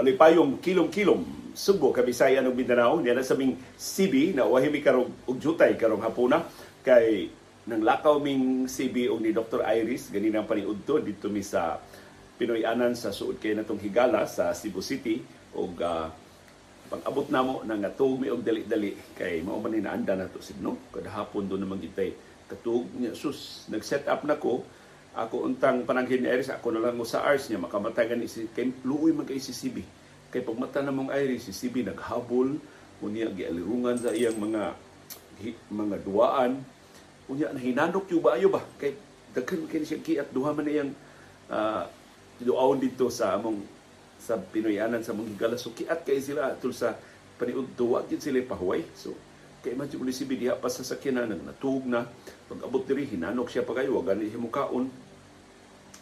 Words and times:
malipayong 0.00 0.64
kilom-kilom. 0.64 1.52
Subo, 1.52 1.92
Kabisayan 1.92 2.48
ug 2.48 2.56
Mindanao. 2.56 3.04
Niya 3.04 3.12
na 3.12 3.20
sabing 3.20 3.60
CB 3.76 4.32
na 4.32 4.48
wahimi 4.48 4.80
karong 4.80 5.12
og 5.28 5.36
jutay 5.36 5.76
karong 5.76 6.00
hapuna. 6.00 6.48
Kay 6.80 7.28
nang 7.68 7.84
lakaw 7.84 8.16
ming 8.16 8.64
CB 8.64 9.12
og 9.12 9.20
ni 9.20 9.36
Dr. 9.36 9.60
Iris 9.60 10.08
ganinang 10.08 10.48
paniudto 10.48 10.96
dito 11.04 11.28
mi 11.28 11.44
sa 11.44 11.76
Pinoy 12.40 12.64
Anan 12.64 12.96
sa 12.96 13.12
suod 13.12 13.36
kay 13.36 13.52
natong 13.52 13.76
higala 13.76 14.24
sa 14.24 14.56
Cebu 14.56 14.80
City. 14.80 15.20
Og 15.52 15.76
uh, 15.84 16.08
pag-abot 16.88 17.28
namo 17.28 17.60
nang 17.68 17.84
atug 17.84 18.24
mi 18.24 18.32
og 18.32 18.40
dali-dali 18.40 18.96
kay 19.12 19.44
mao 19.44 19.60
man 19.60 19.76
ni 19.76 19.84
naanda 19.84 20.16
nato 20.16 20.40
sidno 20.40 20.88
kada 20.88 21.12
hapon 21.12 21.44
do 21.44 21.60
naman 21.60 21.76
gitay. 21.76 22.16
Katug 22.48 22.88
sus 23.12 23.68
nag-set 23.68 24.08
up 24.08 24.24
na 24.24 24.40
ko 24.40 24.64
ako 25.10 25.50
untang 25.50 25.82
panangkin 25.82 26.22
ni 26.22 26.30
Iris 26.30 26.54
ako 26.54 26.70
na 26.70 26.86
lang 26.86 26.94
mo 26.94 27.02
sa 27.02 27.26
Ars 27.26 27.50
niya. 27.50 27.58
Makamatay 27.58 28.14
gani 28.14 28.30
si 28.30 28.46
kay 28.54 28.70
luoy 28.86 29.10
man 29.10 29.26
kay 29.26 29.42
si 29.42 29.50
CB 29.50 29.82
kay 30.30 30.46
pagmata 30.46 30.78
na 30.78 30.94
mong 30.94 31.10
Iris 31.10 31.50
si 31.50 31.52
CB 31.54 31.90
naghabol. 31.90 32.54
Unya 33.02 33.26
gialirungan 33.32 33.98
sa 33.98 34.14
iyang 34.14 34.38
mga 34.38 34.76
mga 35.72 35.96
duwaan. 36.06 36.62
Unya 37.26 37.50
nahinanok 37.50 38.06
yung 38.14 38.22
ba 38.22 38.38
ayo 38.38 38.52
ba? 38.52 38.62
Kay 38.78 38.94
daghan 39.34 39.66
kay 39.66 39.82
siya 39.82 39.98
kiat. 39.98 40.30
Duha 40.30 40.54
man 40.54 40.70
iyang 40.70 40.92
uh, 41.50 41.82
tiduawon 42.38 42.78
dito 42.78 43.10
sa 43.10 43.34
among 43.34 43.58
sa 44.20 44.36
Pinoyanan 44.38 45.02
sa 45.02 45.16
mga 45.16 45.32
higala 45.32 45.56
so 45.56 45.72
kiat 45.72 46.04
kay 46.04 46.20
sila 46.20 46.54
tul 46.60 46.76
sa 46.76 46.92
paniud 47.40 47.72
duwa 47.74 48.06
gid 48.06 48.22
sila 48.22 48.38
pahuway. 48.46 48.86
So 48.94 49.16
kay 49.60 49.76
imagine 49.76 50.00
mo 50.00 50.08
si 50.08 50.24
diha 50.24 50.56
pa 50.56 50.68
sa 50.72 50.82
sakyanan 50.82 51.36
natug 51.44 51.84
na 51.84 52.08
pag 52.48 52.60
abot 52.64 52.82
diri 52.84 53.04
hinanok 53.04 53.48
siya 53.52 53.64
pagayo 53.64 53.96
wa 53.96 54.02
gani 54.04 54.28
himukaon 54.32 54.88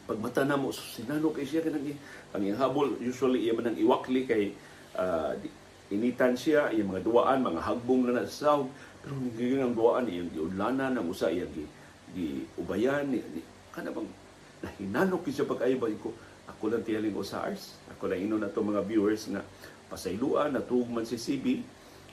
pag 0.08 0.18
mata 0.22 0.46
na 0.46 0.56
mo 0.56 0.70
sinanok 0.70 1.42
kay 1.42 1.46
siya 1.46 1.66
kanang 1.66 1.94
ang 2.32 2.58
habol 2.58 2.94
usually 3.02 3.44
iya 3.44 3.52
man 3.52 3.74
ang 3.74 3.78
iwakli 3.78 4.24
kay 4.24 4.54
uh, 4.94 5.34
initan 5.90 6.38
siya 6.38 6.70
yung 6.72 6.94
mga 6.94 7.04
duwaan 7.04 7.42
mga 7.42 7.60
hagbong 7.64 8.08
na 8.08 8.22
nasaw 8.22 8.62
pero 9.02 9.14
nagiging 9.18 9.64
ang 9.64 9.74
duwaan 9.74 10.06
iyang 10.06 10.30
giudlanan 10.30 10.94
ang 10.94 11.06
usa 11.10 11.28
iyang 11.28 11.50
gi, 11.50 11.66
gi 12.14 12.28
ubayan 12.56 13.10
kana 13.74 13.90
bang 13.90 14.08
nahinanok 14.62 15.26
siya 15.30 15.46
pag 15.46 15.66
ayo 15.66 15.78
ko 15.98 16.14
ako 16.48 16.72
lang 16.72 16.82
tiyaling 16.82 17.12
o 17.12 17.20
SARS. 17.20 17.76
Ako 17.92 18.08
lang 18.08 18.24
ino 18.24 18.40
na 18.40 18.48
to 18.48 18.64
mga 18.64 18.82
viewers 18.88 19.28
nga 19.28 19.44
pasayluan, 19.92 20.56
natug 20.56 20.88
man 20.88 21.04
si 21.04 21.20
CB. 21.20 21.60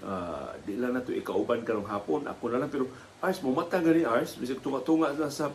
Uh, 0.05 0.53
di 0.61 0.77
lang 0.77 0.93
na 0.93 1.01
to 1.01 1.09
ikauban 1.09 1.65
karong 1.65 1.89
hapon. 1.89 2.29
Ako 2.29 2.53
na 2.53 2.61
lang, 2.61 2.69
pero 2.69 2.85
Ars, 3.25 3.41
mo 3.41 3.49
mata 3.49 3.81
gani 3.81 4.05
Ars, 4.05 4.37
bisag 4.37 4.61
tunga-tunga 4.61 5.17
na 5.17 5.33
sa 5.33 5.49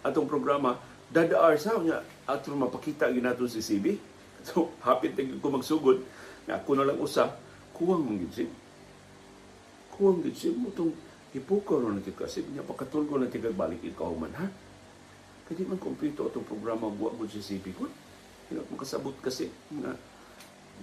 atong 0.00 0.24
programa, 0.24 0.80
dada 1.12 1.36
Ars, 1.36 1.68
ha, 1.68 1.76
niya, 1.76 2.00
ato 2.24 2.56
mapakita 2.56 3.12
ginato 3.12 3.44
si 3.44 3.60
CB. 3.60 3.86
So, 4.40 4.72
happy 4.80 5.12
tingin 5.12 5.36
ko 5.36 5.52
magsugod, 5.52 6.00
na 6.48 6.56
ako 6.56 6.80
na 6.80 6.88
lang 6.88 6.96
usa, 6.96 7.28
kuwang 7.76 8.00
mong 8.00 8.24
gitsin. 8.24 8.48
Kuwang 9.92 10.24
gitsin 10.24 10.56
mo 10.56 10.72
itong 10.72 10.96
ipukaw 11.36 11.76
na 11.84 12.00
natikasip 12.00 12.48
niya, 12.48 12.64
pakatulgo 12.64 13.20
na 13.20 13.28
tigagbalik 13.28 13.84
ikaw 13.84 14.08
man, 14.16 14.32
ha? 14.40 14.48
Kaya 15.44 15.68
man 15.68 15.76
kumpleto 15.76 16.24
itong 16.32 16.48
programa 16.48 16.88
buwa 16.88 17.12
mo 17.12 17.28
si 17.28 17.44
CB 17.44 17.76
ko. 17.76 17.84
Hindi 18.48 18.64
kasabot 18.80 19.12
kasi 19.20 19.52
nga 19.76 19.92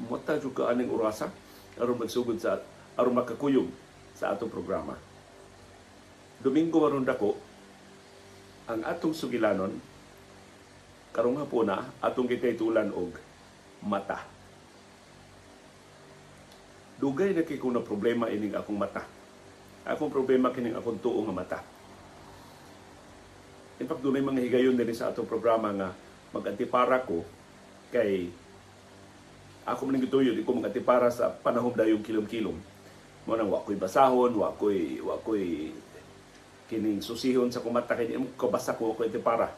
mata 0.06 0.38
jud 0.38 0.54
ka 0.54 0.70
aning 0.70 0.94
orasa 0.94 1.34
aron 1.82 1.98
magsugod 1.98 2.38
sa 2.38 2.62
aron 2.98 3.14
makakuyog 3.14 3.70
sa 4.18 4.34
atong 4.34 4.50
programa. 4.50 4.98
Domingo 6.42 6.82
maron 6.82 7.06
dako 7.06 7.38
ang 8.66 8.82
atong 8.84 9.14
sugilanon 9.14 9.78
karong 11.14 11.38
hapuna 11.38 11.94
atong 12.02 12.26
gitaytulan 12.26 12.90
og 12.94 13.14
mata. 13.86 14.26
Dugay 16.98 17.38
na 17.38 17.46
kay 17.46 17.62
na 17.62 17.86
problema 17.86 18.26
ining 18.34 18.58
akong 18.58 18.78
mata. 18.78 19.06
Akong 19.86 20.10
problema 20.10 20.50
kining 20.50 20.74
akong 20.74 20.98
tuo 20.98 21.22
nga 21.22 21.34
mata. 21.34 21.60
In 23.78 23.86
fact, 23.86 24.02
dunay 24.02 24.26
mga 24.26 24.42
higayon 24.42 24.74
din 24.74 24.90
sa 24.98 25.14
atong 25.14 25.30
programa 25.30 25.70
nga 25.70 25.94
mag-antipara 26.34 27.06
ko 27.06 27.22
kay 27.94 28.34
ako 29.68 29.84
man 29.86 30.00
gituyo 30.00 30.32
di 30.32 30.48
ko 30.48 30.56
makatipara 30.58 31.12
sa 31.12 31.28
panahon 31.30 31.76
dayong 31.76 32.02
kilom-kilom 32.02 32.56
mo 33.28 33.36
nang 33.36 33.52
wa 33.52 33.60
koy 33.60 33.76
basahon 33.76 34.32
wa 34.40 34.56
koy 34.56 35.04
wa 35.04 35.20
koy 35.20 35.76
kining 36.72 37.04
susihon 37.04 37.52
sa 37.52 37.60
kumata 37.60 38.00
kay 38.00 38.16
mo 38.16 38.32
kabasa 38.40 38.80
ko 38.80 38.96
ko 38.96 39.04
para. 39.20 39.52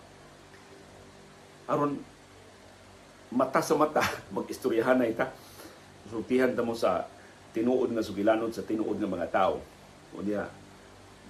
Aron 1.69 2.01
mata 3.29 3.61
sa 3.61 3.77
mata 3.77 4.01
magistoryahan 4.35 4.97
na 4.97 5.05
ita. 5.05 5.29
Sultihan 6.09 6.49
ta 6.57 6.65
mo 6.65 6.73
sa 6.73 7.05
tinuod 7.53 7.93
nga 7.93 8.01
sugilanon 8.01 8.49
sa 8.49 8.65
tinuod 8.65 8.97
nga 8.97 9.05
mga 9.05 9.29
tao. 9.29 9.61
O 10.17 10.25
niya 10.25 10.49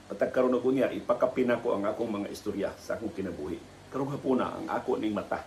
patag 0.08 0.32
karon 0.32 0.56
ako 0.56 0.72
niya 0.72 0.96
ipakapina 0.96 1.60
ko 1.60 1.76
ang 1.76 1.84
akong 1.92 2.24
mga 2.24 2.32
istorya 2.32 2.72
sa 2.80 2.96
akong 2.96 3.12
kinabuhi. 3.12 3.60
Karong 3.92 4.16
hapuna 4.16 4.56
ang 4.56 4.68
ako 4.72 4.96
ning 4.96 5.12
mata. 5.12 5.44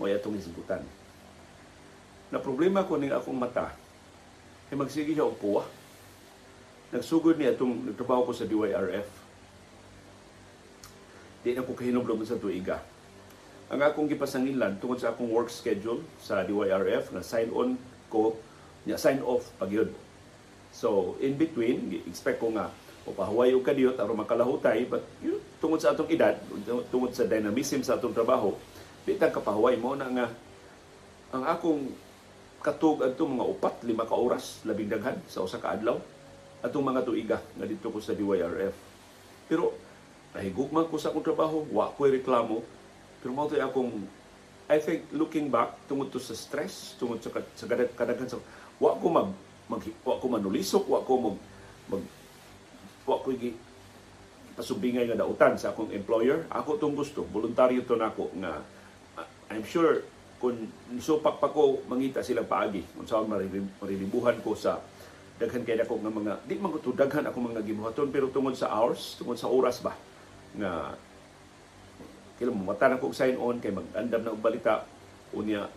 Mo 0.00 0.08
atong 0.08 0.40
isgutan. 0.40 0.80
Na 2.32 2.40
problema 2.40 2.88
ko 2.88 2.96
ning 2.96 3.12
akong 3.12 3.36
mata, 3.36 3.70
kay 4.66 4.76
magsige 4.80 5.12
siya 5.12 5.28
og 5.28 5.38
puwa. 5.38 5.62
Nagsugod 6.94 7.38
ni 7.38 7.50
atong 7.50 7.90
nagtrabaho 7.90 8.30
ko 8.30 8.32
sa 8.34 8.46
DYRF. 8.46 9.08
Di 11.42 11.54
na 11.54 11.66
ko 11.66 11.74
kahinumdum 11.74 12.22
sa 12.22 12.38
tuiga. 12.38 12.82
Ang 13.66 13.82
akong 13.82 14.06
gipasangilan 14.06 14.78
tungod 14.78 15.02
sa 15.02 15.10
akong 15.10 15.30
work 15.30 15.50
schedule 15.50 16.02
sa 16.22 16.46
DYRF 16.46 17.10
na 17.10 17.22
sign 17.26 17.50
on 17.50 17.74
ko, 18.06 18.38
niya 18.86 18.98
sign 18.98 19.18
off 19.26 19.50
pagyud. 19.58 19.90
So, 20.70 21.18
in 21.18 21.34
between, 21.34 21.90
expect 22.06 22.38
ko 22.38 22.54
nga 22.54 22.70
upahuway 23.06 23.54
og 23.54 23.62
kadiyot 23.62 23.96
aron 24.02 24.18
makalahutay 24.18 24.82
but 24.90 25.06
yun, 25.22 25.38
tungod 25.62 25.78
sa 25.78 25.94
atong 25.94 26.10
edad 26.10 26.34
tungod 26.90 27.14
sa 27.14 27.22
dynamism 27.22 27.80
sa 27.86 27.94
atong 27.94 28.10
trabaho 28.10 28.50
Di 29.06 29.14
ta 29.14 29.30
kapahuway 29.30 29.78
mo 29.78 29.94
na 29.94 30.10
nga 30.10 30.26
ang 31.30 31.46
akong 31.46 31.86
katug 32.58 33.06
adto 33.06 33.22
mga 33.22 33.46
upat 33.46 33.86
lima 33.86 34.02
ka 34.02 34.18
oras 34.18 34.66
labing 34.66 34.90
daghan 34.90 35.14
sa 35.30 35.46
usa 35.46 35.62
ka 35.62 35.78
adlaw 35.78 35.94
atong 36.66 36.84
mga 36.84 37.06
tuiga 37.06 37.38
nga 37.40 37.66
dito 37.66 37.88
ko 37.88 37.98
sa 38.02 38.12
DYRF. 38.12 38.76
Pero 39.46 39.72
nahigugman 40.34 40.90
ko 40.90 40.98
sa 40.98 41.14
akong 41.14 41.24
trabaho, 41.24 41.64
wa 41.70 41.94
ko 41.94 42.10
reklamo. 42.10 42.60
Pero 43.22 43.30
mao 43.32 43.48
akong 43.48 43.92
I 44.66 44.82
think 44.82 45.06
looking 45.14 45.46
back 45.46 45.78
tungod 45.86 46.10
to 46.10 46.18
sa 46.18 46.34
stress, 46.34 46.98
tungod 46.98 47.22
sa 47.22 47.30
sa 47.54 47.64
kadaghan 47.70 48.26
sa 48.26 48.42
wa 48.82 48.98
ko 48.98 49.06
mag, 49.06 49.30
mag 49.70 49.82
wa 50.02 50.18
ko 50.18 50.26
manulisok, 50.26 50.84
wa 50.90 51.06
ko 51.06 51.12
mag, 51.30 51.36
mag 51.86 52.02
wa 53.06 53.16
ko 53.22 53.30
gi 53.30 53.54
pasubingay 54.58 55.06
nga 55.06 55.22
dautan 55.22 55.54
sa 55.54 55.70
akong 55.70 55.94
employer. 55.94 56.50
Ako 56.50 56.82
tong 56.82 56.98
gusto, 56.98 57.22
voluntaryo 57.30 57.86
to 57.86 57.94
nako 57.94 58.34
nga 58.42 58.58
I'm 59.46 59.62
sure 59.62 60.02
kung 60.36 60.68
supak 61.00 61.40
pa 61.40 61.48
ko 61.48 61.80
mangita 61.88 62.20
sila 62.20 62.44
paagi 62.44 62.84
kung 62.92 63.08
saan 63.08 63.30
marilibuhan 63.30 64.36
ko 64.44 64.52
sa 64.52 64.82
daghan 65.36 65.64
kay 65.68 65.76
ako 65.76 66.00
nga 66.00 66.12
mga 66.12 66.32
di 66.48 66.56
man 66.56 66.72
ko 66.72 66.92
daghan 66.96 67.28
ako 67.28 67.36
mga 67.52 67.60
gibuhaton 67.60 68.08
pero 68.08 68.32
tungod 68.32 68.56
sa 68.56 68.72
hours 68.72 69.20
tungod 69.20 69.36
sa 69.36 69.52
oras 69.52 69.84
ba? 69.84 69.92
Nga 70.56 70.96
kailan 72.40 72.56
mo 72.56 72.72
mata 72.72 72.96
ko 72.96 73.12
sign 73.12 73.36
on 73.36 73.60
kay 73.60 73.72
mag-andam 73.72 74.24
na 74.24 74.32
og 74.32 74.40
balita 74.40 74.84
unya 75.36 75.68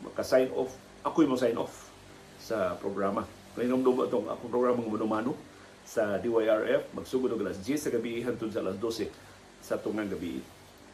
maka-sign 0.00 0.48
off 0.56 0.72
ako 1.04 1.28
mo 1.28 1.36
sign 1.36 1.56
off 1.60 1.92
sa 2.40 2.76
programa. 2.80 3.28
Nung 3.58 3.82
dumo 3.82 4.06
itong 4.06 4.30
akong 4.30 4.52
programa 4.52 4.78
ng 4.78 4.92
Manumano 4.94 5.34
sa 5.82 6.16
DYRF 6.16 6.94
magsugod 6.94 7.34
og 7.34 7.42
alas 7.42 7.60
10 7.60 7.76
sa 7.76 7.90
gabi 7.92 8.22
hantod 8.24 8.52
sa 8.54 8.62
alas 8.64 8.78
12 8.80 9.10
sa 9.60 9.76
tungang 9.76 10.08
gabi. 10.08 10.40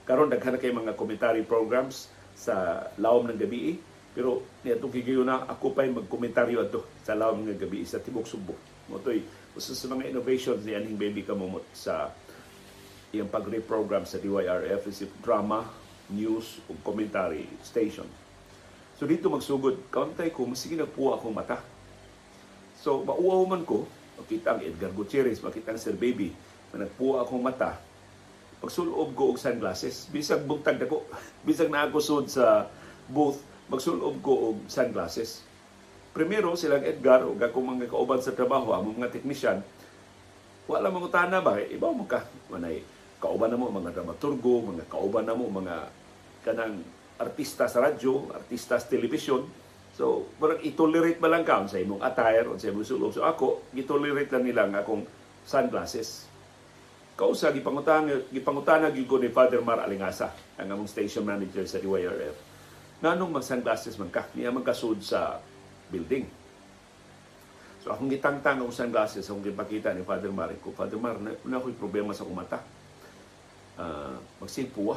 Karon 0.03 0.33
daghan 0.33 0.59
kay 0.59 0.75
mga 0.75 0.99
commentary 0.99 1.47
programs 1.47 2.11
sa 2.35 2.87
lawom 2.99 3.31
ng 3.31 3.39
gabi 3.39 3.79
pero 4.15 4.47
niadtong 4.63 4.95
kigayo 4.95 5.27
na 5.27 5.43
ako 5.43 5.75
pa'y 5.75 5.91
magkomentaryo 5.91 6.63
ato 6.63 6.87
sa 7.03 7.19
lawom 7.19 7.43
ng 7.43 7.59
gabi 7.59 7.83
sa 7.83 7.99
Tibok 7.99 8.31
Subo. 8.31 8.55
Mo 8.87 9.03
toy 9.03 9.21
usa 9.59 9.75
sa 9.75 9.91
mga 9.91 10.15
innovations 10.15 10.63
ni 10.63 10.79
aning 10.79 10.95
baby 10.95 11.27
kamumot 11.27 11.67
sa 11.75 12.15
iyang 13.11 13.31
pagre-program 13.31 14.07
sa 14.07 14.19
DYRF 14.19 14.91
is 14.91 15.07
drama, 15.23 15.67
news 16.11 16.63
ug 16.71 16.79
commentary 16.83 17.47
station. 17.63 18.07
So 18.95 19.07
dito 19.11 19.27
magsugod, 19.27 19.91
kauntay 19.91 20.31
ko, 20.31 20.47
masige 20.47 20.79
nagpuwa 20.79 21.19
akong 21.19 21.35
mata. 21.35 21.59
So 22.79 23.03
mauaw 23.03 23.43
man 23.51 23.67
ko, 23.67 23.87
makita 24.19 24.55
ang 24.55 24.61
Edgar 24.63 24.95
Gutierrez, 24.95 25.43
makita 25.43 25.75
ang 25.75 25.81
Sir 25.83 25.99
Baby, 25.99 26.31
na 26.71 26.87
nagpuwa 26.87 27.23
akong 27.23 27.43
mata, 27.43 27.79
magsulob 28.63 29.15
ko 29.15 29.35
og 29.35 29.39
sunglasses. 29.39 30.07
Bisag 30.11 30.47
bugtag 30.47 30.83
ko, 30.87 31.07
bisag 31.47 31.71
na 31.71 31.87
ako 31.87 32.27
sa 32.27 32.71
booth, 33.11 33.43
magsulob 33.69 34.21
ko 34.21 34.53
og 34.53 34.57
sunglasses. 34.69 35.45
Primero 36.15 36.55
silang 36.55 36.87
Edgar 36.87 37.27
ug 37.27 37.39
ako 37.41 37.57
mga 37.63 37.91
kauban 37.91 38.23
sa 38.23 38.37
trabaho, 38.37 38.71
ang 38.71 38.95
mga 38.95 39.11
teknisyan, 39.11 39.59
wala 40.71 40.89
mga 40.89 41.11
tana 41.11 41.39
ba, 41.43 41.59
ibaw 41.59 41.93
mo 41.93 42.07
ka, 42.07 42.25
manay 42.49 42.81
kauban 43.19 43.49
na 43.49 43.57
mo 43.57 43.73
mga 43.73 43.97
dramaturgo, 43.97 44.69
mga 44.69 44.85
kauban 44.87 45.25
na 45.25 45.33
mo 45.33 45.49
mga 45.49 45.89
kanang 46.45 46.85
artista 47.17 47.65
sa 47.65 47.81
radyo, 47.81 48.29
artista 48.37 48.77
sa 48.77 48.85
telebisyon, 48.85 49.49
So, 49.95 50.27
parang 50.43 50.59
itolerate 50.67 51.23
ba 51.23 51.31
lang 51.31 51.47
ka 51.47 51.71
sa 51.71 51.79
imong 51.79 52.03
attire 52.03 52.51
o 52.51 52.59
sa 52.59 52.75
imong 52.75 52.83
sulog. 52.83 53.15
So 53.15 53.23
ako, 53.23 53.71
itolerate 53.79 54.27
lang 54.35 54.43
nila 54.43 54.67
nga 54.67 54.83
akong 54.83 55.07
sunglasses. 55.47 56.27
Kausa, 57.15 57.55
gipangutana, 57.55 58.27
gipangutana 58.35 58.91
gyud 58.91 59.07
ko 59.07 59.23
ni 59.23 59.31
Father 59.31 59.63
Mar 59.63 59.79
Alingasa, 59.87 60.35
ang 60.59 60.67
among 60.67 60.91
station 60.91 61.23
manager 61.23 61.63
sa 61.63 61.79
DYRF. 61.79 62.54
Nanong 63.05 63.37
mag 63.37 63.45
sunglasses 63.45 64.01
man 64.01 64.09
ka, 64.09 64.25
niya 64.33 64.49
magkasud 64.49 65.05
sa 65.05 65.37
building. 65.93 66.25
So 67.85 67.93
akong 67.93 68.09
gitangtang 68.09 68.65
ang 68.65 68.73
sunglasses, 68.73 69.29
akong 69.29 69.45
gipakita 69.45 69.93
ni 69.93 70.01
Father 70.09 70.33
Mar, 70.33 70.49
ko, 70.65 70.73
Father 70.73 70.97
Mar, 70.97 71.21
na, 71.21 71.37
na 71.45 71.61
problema 71.77 72.17
sa 72.17 72.25
kumata. 72.25 72.65
Uh, 73.77 74.17
magsimpuwa. 74.41 74.97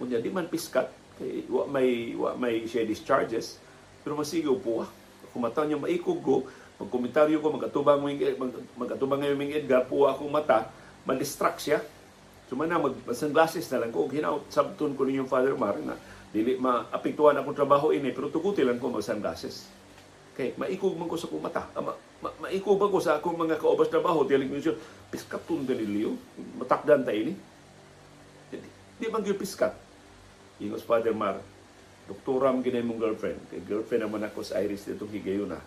Kunya, 0.00 0.24
di 0.24 0.32
man 0.32 0.48
piskat, 0.48 0.88
kay 1.20 1.44
wa 1.52 1.68
may 1.68 2.16
wa 2.16 2.32
may 2.38 2.64
siya 2.64 2.86
discharges 2.86 3.60
pero 4.00 4.14
masigaw 4.16 4.56
po 4.56 4.86
ah. 4.86 4.90
Kumata 5.36 5.68
niya 5.68 5.76
maikog 5.76 6.24
ko, 6.24 6.48
magkomentaryo 6.80 7.44
ko, 7.44 7.52
magatubang 7.52 8.00
mo 8.00 8.08
mag, 8.08 8.52
magatubang 8.80 9.20
ngayon 9.20 9.44
yung 9.44 9.52
Edgar, 9.52 9.84
po 9.84 10.08
ako 10.08 10.32
mata, 10.32 10.72
ma-distract 11.04 11.60
siya. 11.60 11.84
So 12.48 12.56
man 12.56 12.72
na, 12.72 12.80
mag 12.80 12.96
sunglasses 13.12 13.68
na 13.68 13.84
lang 13.84 13.92
ko, 13.92 14.08
hinaut, 14.08 14.48
sabton 14.48 14.96
ko 14.96 15.04
ninyong 15.04 15.28
Father 15.28 15.52
Mar 15.60 15.76
na 15.84 16.00
dili 16.28 16.60
maapektuhan 16.60 17.36
akong 17.40 17.56
trabaho 17.56 17.88
ini, 17.94 18.12
pero 18.12 18.28
tuguti 18.28 18.60
lang 18.60 18.76
ko 18.76 18.92
mag-sunglasses. 18.92 19.68
Kay 20.36 20.54
maikog 20.54 20.94
man 20.94 21.10
ko 21.10 21.18
sa 21.18 21.26
akong 21.26 21.42
mata. 21.42 21.66
Ah, 21.74 21.82
ma, 21.82 21.92
ma, 22.22 22.28
maikog 22.46 22.78
man 22.78 22.92
ko 22.92 23.00
sa 23.02 23.18
akong 23.18 23.34
mga 23.34 23.58
kaobas 23.58 23.90
trabaho, 23.90 24.22
tiyalig 24.22 24.52
mo 24.52 24.60
siya, 24.60 24.76
piskatun 25.10 25.66
daliliyo, 25.66 26.14
matakdan 26.60 27.02
ta 27.02 27.10
ini. 27.10 27.34
Di, 28.52 28.56
di 29.00 29.06
man 29.10 29.26
yung 29.26 29.40
piskat. 29.40 29.74
Ingos 30.62 30.86
Father 30.86 31.14
Mar, 31.14 31.42
doktoram 32.06 32.60
ginay 32.62 32.84
mong 32.84 33.00
girlfriend. 33.02 33.40
Kay 33.50 33.60
girlfriend 33.66 34.06
naman 34.06 34.26
ako 34.28 34.44
sa 34.44 34.60
Iris 34.62 34.86
dito 34.86 35.08
higayon 35.08 35.50
na. 35.50 35.60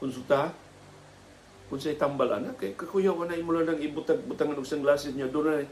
Konsulta, 0.00 0.52
kung 1.72 1.80
sa'y 1.80 1.96
tambal 1.96 2.28
anak, 2.28 2.60
kay 2.60 2.76
kakuya 2.76 3.16
ko 3.16 3.24
na 3.24 3.36
imula 3.36 3.64
ng 3.64 3.80
ibutang 3.80 4.20
butangan 4.28 4.60
og 4.60 4.68
sunglasses 4.68 5.16
niya, 5.16 5.32
doon 5.32 5.48
na 5.48 5.64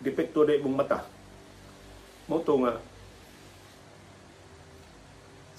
depekto 0.00 0.48
na 0.48 0.56
imong 0.56 0.76
mata. 0.80 1.04
Mo 2.24 2.40
to 2.40 2.56
nga, 2.64 2.80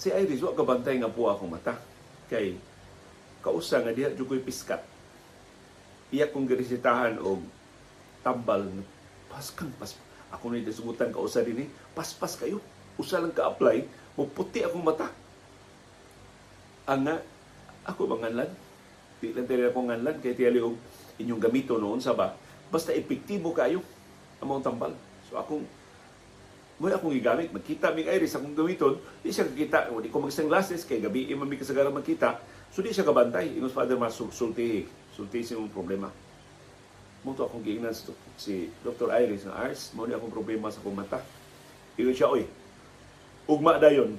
si 0.02 0.10
Iris, 0.10 0.42
wa 0.42 0.50
kabantay 0.50 0.98
nga 0.98 1.06
po 1.06 1.30
akong 1.30 1.54
mata. 1.54 1.78
Kay, 2.26 2.58
kausa 3.38 3.78
nga 3.78 3.94
diha, 3.94 4.10
jugoy 4.18 4.42
piskat. 4.42 4.82
Iyak 6.10 6.34
kong 6.34 6.50
girisitahan 6.50 7.22
og 7.22 7.38
tambal, 8.26 8.66
paskang 9.30 9.70
pas 9.78 9.94
ako 10.34 10.50
na 10.50 10.58
isugutan 10.58 11.14
ka 11.14 11.22
usa 11.22 11.46
din 11.46 11.70
paspas 11.94 12.34
kayo. 12.34 12.58
Usa 12.98 13.22
lang 13.22 13.30
ka-apply, 13.30 13.86
puti 14.34 14.66
akong 14.66 14.82
mata. 14.82 15.06
Ang 16.90 17.06
nga, 17.06 17.16
ako 17.86 18.10
manganlan. 18.10 18.50
Di 19.22 19.30
lang 19.30 19.46
tayo 19.46 19.70
akong 19.70 19.86
nganlan, 19.86 20.18
kaya 20.18 20.34
tiyali 20.34 20.58
og 20.58 20.74
inyong 21.22 21.38
gamito 21.38 21.78
noon 21.78 22.02
sa 22.02 22.10
ba. 22.10 22.34
Basta 22.74 22.90
epektibo 22.90 23.54
kayo 23.54 23.86
mga 24.42 24.66
tambal. 24.66 24.90
So 25.30 25.38
akong 25.38 25.62
mo 26.82 26.90
akong 26.90 27.14
gigamit, 27.14 27.54
magkita 27.54 27.94
mig 27.94 28.10
iris 28.10 28.34
akong 28.34 28.58
gamiton, 28.58 28.98
di 29.22 29.30
siya 29.30 29.46
kakita, 29.46 29.86
di 30.02 30.10
ko 30.10 30.18
mag-sunglasses, 30.18 30.82
kay 30.82 30.98
gabi 30.98 31.30
imam 31.30 31.46
mi 31.46 31.54
kasagaran 31.54 31.94
magkita, 31.94 32.42
so 32.74 32.82
di 32.82 32.90
siya 32.90 33.06
kabantay. 33.06 33.54
Ingos 33.54 33.70
father 33.70 33.94
mas 33.94 34.18
sulti, 34.18 34.82
sulti 35.14 35.46
sa 35.46 35.54
problema 35.70 36.10
mo 37.22 37.38
to 37.38 37.46
akong 37.46 37.62
giingnan 37.62 37.94
si 38.34 38.66
Dr. 38.82 39.14
Iris 39.14 39.46
na 39.46 39.54
Ars, 39.54 39.94
mo 39.94 40.10
ni 40.10 40.14
akong 40.14 40.34
problema 40.34 40.74
sa 40.74 40.82
akong 40.82 40.98
mata. 40.98 41.22
Iyon 41.94 42.14
siya, 42.18 42.26
oy, 42.26 42.42
ugma 43.46 43.78
dayon 43.78 44.18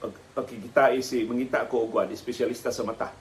pag 0.00 0.16
pagkikita 0.32 0.96
si 1.04 1.28
mangita 1.28 1.68
ko 1.68 1.84
og 1.84 2.08
espesyalista 2.08 2.72
sa 2.72 2.80
mata. 2.80 3.12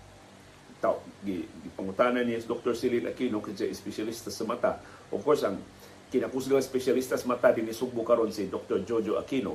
Gi, 1.27 1.43
gipangutanan 1.67 2.23
si 2.23 2.47
Dr. 2.47 2.71
Celine 2.71 3.11
Aquino 3.11 3.43
kinsa 3.43 3.67
espesyalista 3.67 4.31
sa 4.31 4.47
mata. 4.47 4.79
Of 5.11 5.19
course, 5.27 5.43
ang 5.43 5.59
kinakusgang 6.09 6.57
espesyalista 6.57 7.13
sa 7.15 7.29
mata 7.29 7.53
din 7.53 7.69
isugbo 7.69 8.01
karon 8.01 8.33
si 8.33 8.49
Dr. 8.49 8.81
Jojo 8.81 9.21
Aquino. 9.21 9.53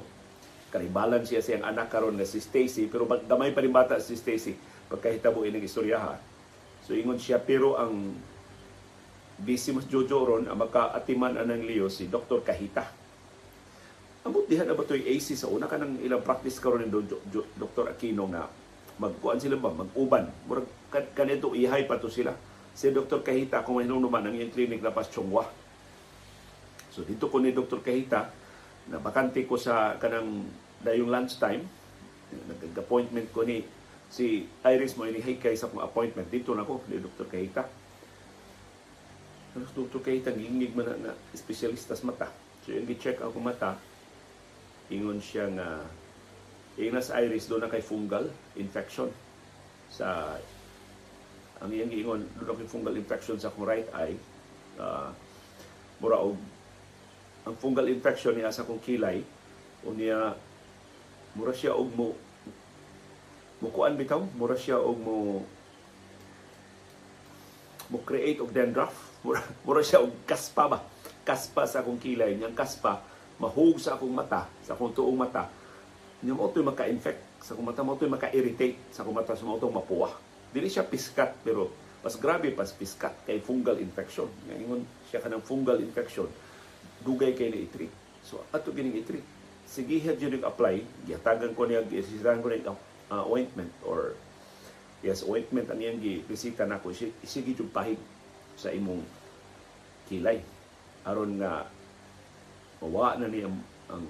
Kanibalan 0.71 1.27
siya 1.27 1.43
siyang 1.43 1.67
anak 1.67 1.91
karon 1.91 2.19
nga 2.19 2.27
si 2.27 2.43
Stacy, 2.43 2.91
pero 2.91 3.07
gamay 3.07 3.55
pa 3.55 3.63
rin 3.63 3.75
bata 3.75 3.99
si 3.99 4.15
Stacy 4.15 4.55
pagkahitabo 4.91 5.43
ining 5.47 5.67
istoryaha. 5.67 6.19
So 6.87 6.95
ingon 6.95 7.19
siya 7.19 7.43
pero 7.43 7.75
ang 7.75 8.15
busy 9.39 9.75
mas 9.75 9.91
Jojo 9.91 10.19
ron 10.23 10.45
ang 10.47 10.59
makaatiman 10.59 11.43
anang 11.43 11.67
Leo 11.67 11.91
si 11.91 12.07
Dr. 12.07 12.47
Kahita. 12.47 12.87
Amot 14.25 14.47
dihan 14.47 14.71
na 14.71 14.79
ba 14.79 14.87
ito 14.87 14.95
AC 14.95 15.35
sa 15.35 15.51
una 15.51 15.67
ka 15.67 15.77
ng 15.77 16.07
ilang 16.07 16.23
practice 16.23 16.63
karon 16.63 16.87
ni 16.87 16.89
Dr. 17.59 17.91
Aquino 17.91 18.31
nga 18.31 18.47
magkuan 18.95 19.43
sila 19.43 19.59
ba 19.59 19.75
mag-uban 19.75 20.31
murag 20.47 20.71
kanito 21.19 21.51
ihay 21.51 21.83
pa 21.83 21.99
to 21.99 22.07
sila 22.07 22.31
si 22.79 22.95
Dr. 22.95 23.27
Kahita 23.27 23.67
kung 23.67 23.83
mahinong 23.83 24.07
naman 24.07 24.23
ang 24.31 24.35
iyong 24.39 24.55
clinic 24.55 24.79
na 24.79 24.95
pas 24.95 25.11
Chongwa 25.11 25.51
so 26.95 27.03
dito 27.03 27.27
ko 27.27 27.43
ni 27.43 27.51
Dr. 27.51 27.83
Kahita 27.83 28.31
na 28.87 29.03
bakante 29.03 29.43
ko 29.43 29.59
sa 29.59 29.99
kanang 29.99 30.47
dayong 30.87 31.11
lunchtime 31.11 31.67
nag-appointment 32.35 33.35
ko 33.35 33.43
ni 33.43 33.67
si 34.11 34.47
Iris 34.63 34.95
mo 34.95 35.11
ini 35.11 35.19
kay 35.19 35.59
sa 35.59 35.67
appointment 35.83 36.31
dito 36.31 36.55
na 36.55 36.63
ko 36.63 36.79
ni 36.87 37.03
Dr. 37.03 37.27
Kahita 37.27 37.67
Doktor 39.55 40.03
kay 40.03 40.19
tangingig 40.19 40.75
man 40.75 40.91
na, 40.91 40.95
na 40.99 41.13
espesyalista 41.31 41.95
sa 41.95 42.11
mata. 42.11 42.27
So 42.67 42.75
yung 42.75 42.91
gi-check 42.91 43.23
ako 43.23 43.39
mata, 43.39 43.79
ingon 44.91 45.23
siya 45.23 45.47
nga 45.55 45.87
inas 46.75 47.15
iris 47.15 47.47
do 47.47 47.63
na 47.63 47.71
kay 47.71 47.79
fungal 47.79 48.27
infection 48.59 49.07
sa 49.95 50.35
ang 51.63 51.71
iyang 51.71 51.87
giingon 51.87 52.27
do 52.35 52.43
na 52.43 52.59
kay 52.59 52.67
fungal 52.67 52.99
infection 52.99 53.39
sa 53.39 53.55
akong 53.55 53.63
right 53.63 53.87
eye 53.95 54.19
uh, 54.75 55.15
mura 56.03 56.19
og 56.19 56.35
ang 57.45 57.55
fungal 57.61 57.85
infection 57.93 58.33
niya 58.33 58.49
sa 58.49 58.65
akong 58.65 58.81
kilay 58.81 59.21
o 59.85 59.93
niya 59.93 60.33
mura 61.37 61.53
siya 61.53 61.77
og 61.77 61.93
mo 61.93 62.17
mukuan 63.61 64.01
bitaw 64.01 64.25
mura 64.33 64.57
siya 64.57 64.81
og 64.81 64.97
mo 64.97 65.17
mo 67.93 67.99
create 68.01 68.41
og 68.41 68.49
dandruff 68.49 68.97
mura, 69.25 69.45
mura 69.69 69.85
siya 69.85 70.01
og 70.01 70.25
kaspa 70.25 70.65
ba? 70.73 70.79
Kaspa 71.25 71.69
sa 71.69 71.85
akong 71.85 72.01
kilay 72.01 72.33
niyang 72.37 72.57
kaspa 72.57 73.05
mahug 73.37 73.77
sa 73.77 74.01
akong 74.01 74.13
mata 74.13 74.49
sa 74.65 74.73
akong 74.73 74.97
tuong 74.97 75.17
mata. 75.17 75.49
Niya 76.25 76.33
mo 76.33 76.49
maka-infect 76.49 77.45
sa 77.45 77.53
akong 77.53 77.69
mata 77.69 77.85
mo 77.85 77.93
maka-irritate 77.93 78.89
sa 78.89 79.05
akong 79.05 79.17
mata 79.21 79.37
sa 79.37 79.45
mo 79.45 79.61
mapuwa 79.61 80.17
dili 80.55 80.73
siya 80.73 80.87
piskat 80.87 81.45
pero 81.45 81.69
mas 82.01 82.17
grabe 82.17 82.53
pas 82.57 82.73
piskat 82.73 83.13
kay 83.29 83.37
fungal 83.45 83.77
infection. 83.77 84.33
Ngayon 84.49 84.81
siya 85.13 85.21
kanang 85.21 85.45
fungal 85.45 85.77
infection 85.83 86.31
dugay 87.05 87.37
kay 87.37 87.53
ni 87.53 87.69
itreat 87.69 87.93
so 88.25 88.41
ato 88.51 88.73
gining 88.73 88.97
itreat 88.97 89.25
sige 89.69 90.01
ha 90.09 90.17
jud 90.17 90.41
apply 90.41 90.81
gihatagan 91.05 91.53
ko 91.53 91.69
niya 91.69 91.85
gisirahan 91.85 92.41
ko 92.41 92.49
niya 92.49 92.73
uh, 93.13 93.25
ointment 93.29 93.71
or 93.85 94.17
yes 95.05 95.23
ointment 95.23 95.69
ang 95.69 95.81
iyang 95.81 96.01
gisita 96.01 96.65
nako 96.65 96.91
sige 96.97 97.51
jud 97.53 97.69
pahig 97.71 98.01
sa 98.57 98.73
imong 98.73 99.05
kilay 100.09 100.41
aron 101.05 101.37
nga 101.37 101.69
mawa 102.85 103.17
na 103.17 103.29
ni 103.33 103.41
ang, 103.41 103.57
ang, 103.89 104.05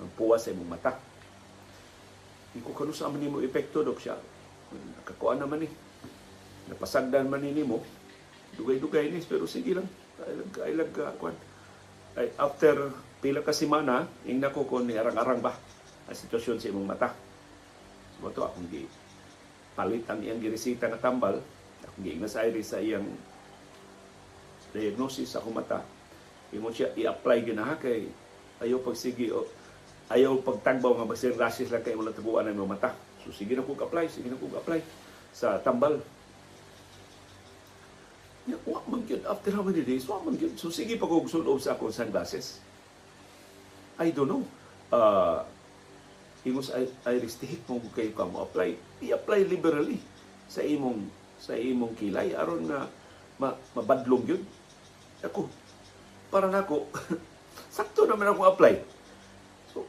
ang 0.00 0.08
puwa 0.16 0.36
sa 0.36 0.52
imong 0.52 0.68
mata. 0.68 0.96
Di 2.52 2.60
ko 2.60 2.76
kano 2.76 2.92
sa 2.92 3.08
nimo 3.08 3.40
epekto 3.40 3.80
dok 3.80 3.96
siya. 3.96 4.20
Nakakuan 5.00 5.40
naman 5.40 5.64
ni. 5.64 5.68
Napasagdan 6.68 7.32
man 7.32 7.40
ni 7.40 7.64
mo. 7.64 7.80
Dugay-dugay 8.56 9.08
ni 9.08 9.24
pero 9.24 9.48
sige 9.48 9.72
lang. 9.72 9.88
Kailag 10.20 10.50
kailag 10.52 10.90
ka 10.92 11.16
kuan. 11.16 11.36
Ay, 12.18 12.28
after 12.36 12.92
pila 13.22 13.40
ka 13.40 13.54
semana, 13.54 14.04
ing 14.28 14.42
nako 14.42 14.68
kon 14.68 14.84
ni 14.84 14.98
arang-arang 14.98 15.40
ba 15.40 15.54
ang 16.06 16.16
sitwasyon 16.16 16.58
sa 16.58 16.68
imong 16.68 16.88
mata. 16.88 17.08
So 18.18 18.28
to 18.30 18.44
akong 18.44 18.68
gi 18.68 18.84
palit 19.72 20.04
ang 20.10 20.20
iyang 20.20 20.42
giresita 20.42 20.90
nga 20.90 21.00
tambal. 21.00 21.40
Akong 21.86 22.04
gi 22.04 22.18
sa 22.28 22.44
sa 22.44 22.78
iyang 22.82 23.06
diagnosis 24.72 25.36
sa 25.36 25.38
akong 25.38 25.56
mata 25.56 25.84
imo 26.52 26.68
siya 26.72 26.92
i-apply 26.96 27.38
gina 27.44 27.76
kay 27.80 28.08
ayaw 28.60 28.80
pagsigi 28.84 29.32
o 29.32 29.48
ayaw 30.12 30.40
pagtagbaw 30.44 31.00
nga 31.00 31.08
basir 31.08 31.32
rasis 31.36 31.72
lang 31.72 31.84
kay 31.84 31.96
mo 31.96 32.04
tabuan 32.08 32.48
ang 32.48 32.68
mata 32.68 32.92
so 33.24 33.32
sige 33.32 33.56
na 33.56 33.64
kog 33.64 33.80
apply 33.80 34.08
sige 34.08 34.28
na 34.28 34.36
kog 34.36 34.60
apply 34.60 34.80
sa 35.32 35.60
tambal 35.64 36.00
wa 38.66 38.80
man 38.90 39.06
gyud 39.06 39.22
after 39.26 39.54
how 39.54 39.62
many 39.62 39.86
days, 39.86 40.06
wa 40.10 40.18
man 40.22 40.34
gyud. 40.34 40.58
So 40.58 40.72
sige 40.74 40.98
pa 40.98 41.06
kog 41.06 41.30
sulob 41.30 41.62
sa 41.62 41.78
akong 41.78 41.94
sunglasses. 41.94 42.58
I 44.00 44.10
don't 44.10 44.26
know. 44.26 44.42
Uh, 44.90 45.46
Ingos 46.42 46.74
Iris 47.06 47.38
tihik 47.38 47.62
mo 47.70 47.78
kay 47.94 48.10
ka 48.10 48.26
mo 48.26 48.42
apply. 48.42 48.74
I-apply 48.98 49.46
liberally 49.46 50.02
sa 50.50 50.66
imong 50.66 51.06
sa 51.38 51.54
imong 51.54 51.94
kilay 51.94 52.34
aron 52.34 52.66
na 52.66 52.90
ma, 53.38 53.54
mabadlong 53.78 54.26
yun 54.26 54.42
ako, 55.22 55.46
para 56.34 56.50
nako, 56.50 56.90
sakto 57.78 58.10
naman 58.10 58.34
ako 58.34 58.42
apply. 58.50 58.74
So, 59.70 59.86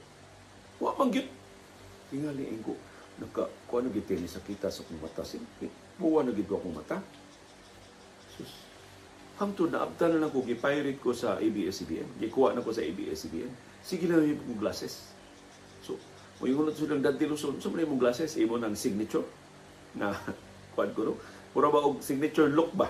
wa 0.78 0.94
man 0.94 1.10
gyud 1.10 1.26
tingali 2.14 2.54
ko. 2.62 2.78
naka 3.22 3.46
kuan 3.70 3.90
gyud 3.94 4.10
ni 4.18 4.26
sakita 4.26 4.74
sa 4.74 4.82
akong 4.82 5.02
mata 5.02 5.22
simple 5.22 5.70
buwa 6.02 6.26
na 6.26 6.34
gid 6.34 6.50
ko 6.50 6.58
akong 6.58 6.74
mata 6.74 6.98
sus 8.38 8.52
hangtod 9.38 9.74
na 9.74 9.84
abtan 9.84 10.14
na 10.18 10.30
ako 10.30 10.46
gipirate 10.46 11.02
ko 11.02 11.10
sa 11.12 11.42
ABS-CBN 11.42 12.22
gikuha 12.22 12.54
na 12.54 12.62
ko 12.62 12.70
sa 12.70 12.86
ABS-CBN 12.86 13.50
sige 13.84 14.08
lang 14.08 14.24
yung 14.24 14.58
glasses. 14.62 15.12
So 15.84 16.00
mo 16.40 16.48
yung 16.48 16.66
unod 16.66 16.76
silang 16.76 17.04
Dante 17.04 17.28
Luzon 17.28 17.60
mo 17.60 17.78
yung 17.78 18.00
glasses 18.00 18.40
imo 18.40 18.56
ng 18.56 18.74
signature 18.74 19.28
na 20.00 20.16
kuan 20.74 20.96
ko 20.96 21.02
no? 21.12 21.14
Pura 21.54 21.70
ba 21.70 21.86
og 21.86 22.02
signature 22.02 22.50
look 22.50 22.74
ba 22.74 22.90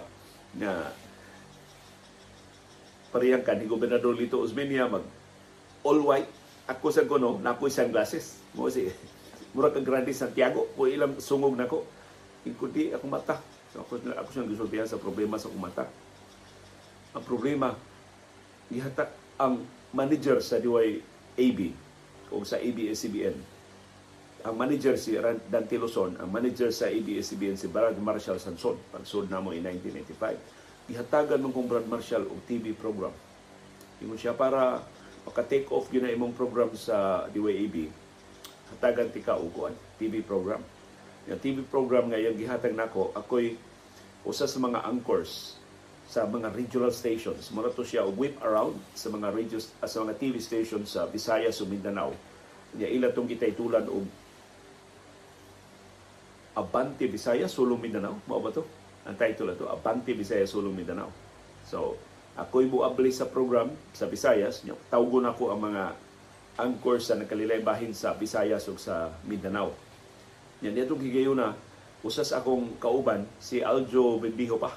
na 0.55 0.93
parehang 3.11 3.43
kan 3.43 3.59
ni 3.59 3.67
Gobernador 3.67 4.15
Lito 4.15 4.39
Osmeña 4.39 4.87
mag 4.87 5.03
all 5.83 5.99
white? 5.99 6.31
Ako 6.63 6.95
sa 6.95 7.03
kono 7.03 7.43
na 7.43 7.57
ako 7.57 7.67
sunglasses 7.67 8.39
mo 8.55 8.71
si 8.71 8.87
mura 9.53 9.73
kang 9.73 9.83
Grande 9.83 10.15
Santiago. 10.15 10.71
Po 10.77 10.87
ilang 10.87 11.19
sungog 11.19 11.59
nako 11.59 11.83
ikuti 12.47 12.93
ako 12.95 13.05
mata 13.11 13.35
so 13.73 13.81
ako 13.81 13.97
ako 14.13 14.29
siyang 14.29 14.49
gisultihan 14.53 14.85
sa 14.85 15.01
problema 15.01 15.41
sa 15.41 15.49
akong 15.49 15.65
mata 15.65 15.89
ang 17.17 17.23
problema 17.25 17.73
gihatak 18.69 19.09
ang 19.41 19.65
manager 19.89 20.37
sa 20.39 20.61
DYAB 20.61 21.59
o 22.29 22.45
sa 22.45 22.61
ABS-CBN 22.61 23.53
ang 24.43 24.59
manager 24.59 24.99
si 24.99 25.15
Dante 25.47 25.79
Luzon, 25.79 26.19
ang 26.19 26.27
manager 26.27 26.67
sa 26.67 26.91
ABS-CBN 26.91 27.55
si 27.55 27.71
Brad 27.71 27.95
Marshall 27.95 28.43
Sanson, 28.43 28.75
pagsud 28.91 29.31
namo 29.31 29.55
in 29.55 29.63
1995. 29.63 30.91
Ihatagan 30.91 31.39
man 31.39 31.55
kong 31.55 31.71
Brad 31.71 31.87
Marshall 31.87 32.27
og 32.27 32.43
TV 32.43 32.75
program. 32.75 33.15
Ingon 34.03 34.19
siya 34.19 34.35
para 34.35 34.83
maka-take 35.23 35.71
off 35.71 35.87
yun 35.95 36.03
na 36.03 36.11
imong 36.11 36.35
program 36.35 36.75
sa 36.75 37.23
DYAB. 37.31 37.87
Hatagan 38.75 39.15
tika 39.15 39.39
og 39.39 39.47
kuan 39.55 39.71
TV 39.95 40.19
program. 40.19 40.59
Yung 41.27 41.39
TV 41.39 41.63
program 41.63 42.11
nga 42.11 42.19
yung 42.19 42.35
gihatag 42.35 42.75
nako, 42.75 43.15
ako'y 43.15 43.55
usa 44.27 44.47
sa 44.47 44.59
mga 44.59 44.83
anchors 44.87 45.55
sa 46.03 46.27
mga 46.27 46.51
regional 46.51 46.91
stations. 46.91 47.49
Mura 47.55 47.71
to 47.71 47.81
siya 47.81 48.03
whip 48.03 48.35
around 48.43 48.75
sa 48.93 49.07
mga 49.07 49.31
radio 49.31 49.57
sa 49.59 49.97
mga 50.03 50.19
TV 50.19 50.37
stations 50.43 50.93
sa 50.93 51.07
Visayas 51.07 51.63
o 51.63 51.65
Mindanao. 51.65 52.11
Nya 52.75 52.91
ila 52.91 53.09
tong 53.15 53.25
gitaytulan 53.25 53.87
og 53.87 54.03
Abante 56.53 57.09
Visayas, 57.09 57.49
Sulong 57.49 57.81
Mindanao. 57.81 58.13
Mao 58.29 58.37
ba 58.37 58.53
to? 58.53 58.61
Ang 59.09 59.17
title 59.17 59.57
to, 59.57 59.65
Abante 59.65 60.13
Visayas, 60.13 60.53
Sulong 60.53 60.77
Mindanao. 60.77 61.09
So, 61.65 61.97
ako'y 62.37 62.69
buabli 62.69 63.09
sa 63.09 63.25
program 63.25 63.73
sa 63.89 64.05
Visayas. 64.05 64.61
Tawgon 64.93 65.25
ako 65.25 65.49
ang 65.49 65.65
mga 65.65 65.83
anchor 66.61 67.01
sa 67.01 67.17
nakalilaybahin 67.17 67.97
sa 67.97 68.13
Visayas 68.13 68.69
ug 68.69 68.77
sa 68.77 69.09
Mindanao. 69.25 69.73
Yan 70.63 70.79
itong 70.79 71.03
higayon 71.03 71.35
na 71.35 71.51
usas 72.07 72.31
akong 72.31 72.79
kauban 72.79 73.27
si 73.43 73.59
Aljo 73.59 74.15
Bendijo 74.15 74.55
pa. 74.55 74.71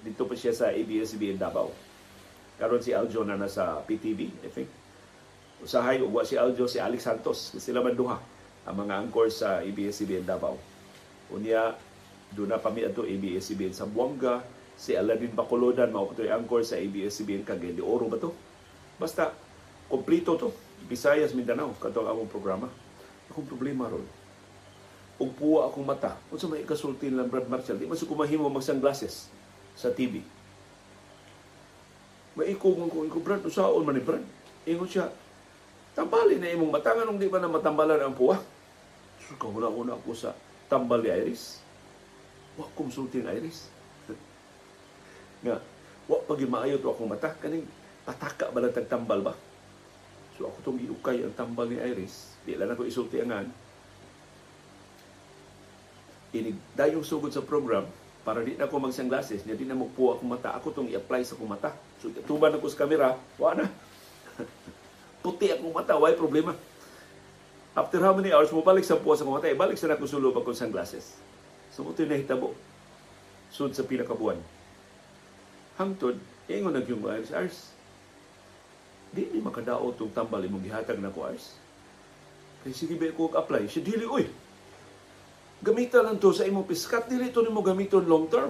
Dito 0.00 0.24
pa 0.24 0.32
siya 0.32 0.56
sa 0.56 0.72
ABS-CBN 0.72 1.36
Davao. 1.36 1.68
Karon 2.56 2.80
si 2.80 2.96
Aljo 2.96 3.20
na 3.20 3.36
nasa 3.36 3.84
PTV, 3.84 4.32
I 4.40 4.48
think. 4.48 4.68
Usahay 5.60 6.00
ug 6.00 6.16
si 6.24 6.40
Aljo 6.40 6.64
si 6.64 6.80
Alex 6.80 7.04
Santos. 7.04 7.52
Sila 7.60 7.84
man 7.84 7.92
duha 7.92 8.16
ang 8.64 8.76
mga 8.80 8.96
anchor 8.96 9.28
sa 9.28 9.60
ABS-CBN 9.60 10.24
Davao. 10.24 10.56
Unya, 11.36 11.76
doon 12.32 12.56
na 12.56 12.58
kami 12.60 12.88
ato 12.88 13.04
ABS-CBN 13.04 13.76
sa 13.76 13.84
Buanga, 13.84 14.40
si 14.80 14.96
Aladdin 14.96 15.36
Bacolodon, 15.36 15.92
mao 15.92 16.08
ito 16.16 16.24
angkor 16.32 16.64
sa 16.64 16.80
ABS-CBN 16.80 17.44
Cagayan 17.44 17.76
de 17.76 17.84
Oro 17.84 18.08
ba 18.08 18.16
to? 18.16 18.32
Basta, 18.96 19.36
kompleto 19.84 20.40
to. 20.40 20.48
Visayas, 20.88 21.36
Mindanao, 21.36 21.76
katong 21.76 22.08
akong 22.08 22.32
programa. 22.32 22.68
Akong 23.28 23.44
problema 23.44 23.84
ron. 23.84 24.19
Ug 25.20 25.30
puwa 25.36 25.68
akong 25.68 25.84
mata. 25.84 26.16
Kung 26.32 26.40
sa 26.40 26.48
may 26.48 26.64
kasulti 26.64 27.12
lang 27.12 27.28
Brad 27.28 27.44
Marshall, 27.44 27.76
di 27.76 27.84
man 27.84 28.00
sa 28.00 28.08
kumahimo 28.08 28.48
mag-sunglasses 28.48 29.28
sa 29.76 29.92
TV. 29.92 30.24
Maikong 32.40 32.88
ko, 32.88 33.04
ko 33.04 33.18
Brad, 33.20 33.44
usaon 33.44 33.84
man 33.84 34.00
ni 34.00 34.02
Brad. 34.02 34.24
Ingon 34.64 34.88
siya, 34.88 35.12
tambali 35.92 36.40
na 36.40 36.48
imong 36.48 36.72
mata, 36.72 36.96
nung 37.04 37.20
di 37.20 37.28
ba 37.28 37.36
na 37.36 37.52
matambalan 37.52 38.00
ang 38.00 38.16
puwa? 38.16 38.40
So, 39.20 39.36
kauna-una 39.36 40.00
ako 40.00 40.16
sa 40.16 40.32
tambal 40.72 41.04
ni 41.04 41.12
Iris. 41.12 41.60
Wa 42.56 42.64
kumsulti 42.72 43.20
ang 43.20 43.36
Iris. 43.36 43.68
nga, 45.44 45.60
wa 46.08 46.16
pag 46.24 46.40
maayo 46.48 46.80
to 46.80 46.88
akong 46.88 47.12
mata, 47.12 47.36
kaning 47.44 47.68
pataka 48.08 48.48
ba 48.48 48.64
lang 48.64 48.72
tambal 48.88 49.20
ba? 49.20 49.34
So 50.40 50.48
ako 50.48 50.58
tong 50.64 50.80
giukay 50.80 51.20
ang 51.20 51.36
tambal 51.36 51.68
ni 51.68 51.76
Iris, 51.76 52.32
di 52.48 52.56
lang 52.56 52.72
ako 52.72 52.88
isulti 52.88 53.20
angan. 53.20 53.44
Ini 56.30 56.54
dayong 56.78 57.02
sugod 57.02 57.34
sa 57.34 57.42
program, 57.42 57.90
para 58.22 58.44
di 58.46 58.54
na 58.54 58.70
ako 58.70 58.86
mag-sunglasses, 58.86 59.42
niya 59.42 59.58
di 59.58 59.66
na 59.66 59.74
magpuwa 59.74 60.14
akong 60.14 60.30
mata, 60.30 60.54
ako 60.54 60.66
tong 60.70 60.88
i-apply 60.92 61.26
sa 61.26 61.34
mata. 61.42 61.74
So 61.98 62.12
tuban 62.22 62.54
ako 62.54 62.70
sa 62.70 62.86
kamera, 62.86 63.18
wa 63.40 63.52
na. 63.58 63.66
Puti 65.24 65.50
akong 65.50 65.74
mata, 65.74 65.98
why 65.98 66.14
problema? 66.14 66.54
After 67.74 67.98
how 68.02 68.14
many 68.14 68.30
hours, 68.30 68.54
mo 68.54 68.62
balik 68.62 68.86
sa 68.86 68.98
puwa 68.98 69.18
sa 69.18 69.26
akong 69.26 69.42
mata, 69.42 69.50
balik 69.50 69.74
sa 69.74 69.90
ako 69.90 70.06
sulo 70.06 70.30
akong 70.30 70.54
sunglasses. 70.54 71.18
So 71.74 71.82
ito 71.82 72.06
na 72.06 72.20
hitabo. 72.20 72.54
Sud 73.50 73.74
sa 73.74 73.82
pinakabuan. 73.82 74.38
Hangtod, 75.74 76.14
ingon 76.46 76.76
nag 76.76 76.86
yung 76.86 77.02
Ars, 77.10 77.34
Ars, 77.34 77.74
di 79.10 79.26
ni 79.26 79.42
makadaot 79.42 79.98
tong 79.98 80.14
tambal 80.14 80.38
imong 80.46 80.62
gihatag 80.62 81.02
na 81.02 81.10
ko 81.10 81.26
Ars. 81.26 81.58
Kay 82.62 82.70
sige 82.70 82.94
ba 82.94 83.10
ko 83.10 83.32
apply, 83.32 83.66
siya 83.66 83.82
dili 83.82 84.06
oy. 84.06 84.28
Gamitan 85.60 86.08
lang 86.08 86.16
to 86.16 86.32
sa 86.32 86.48
imong 86.48 86.64
piskat, 86.64 87.04
dili 87.04 87.28
to 87.28 87.44
nimo 87.44 87.60
gamiton 87.60 88.08
long 88.08 88.24
term. 88.32 88.48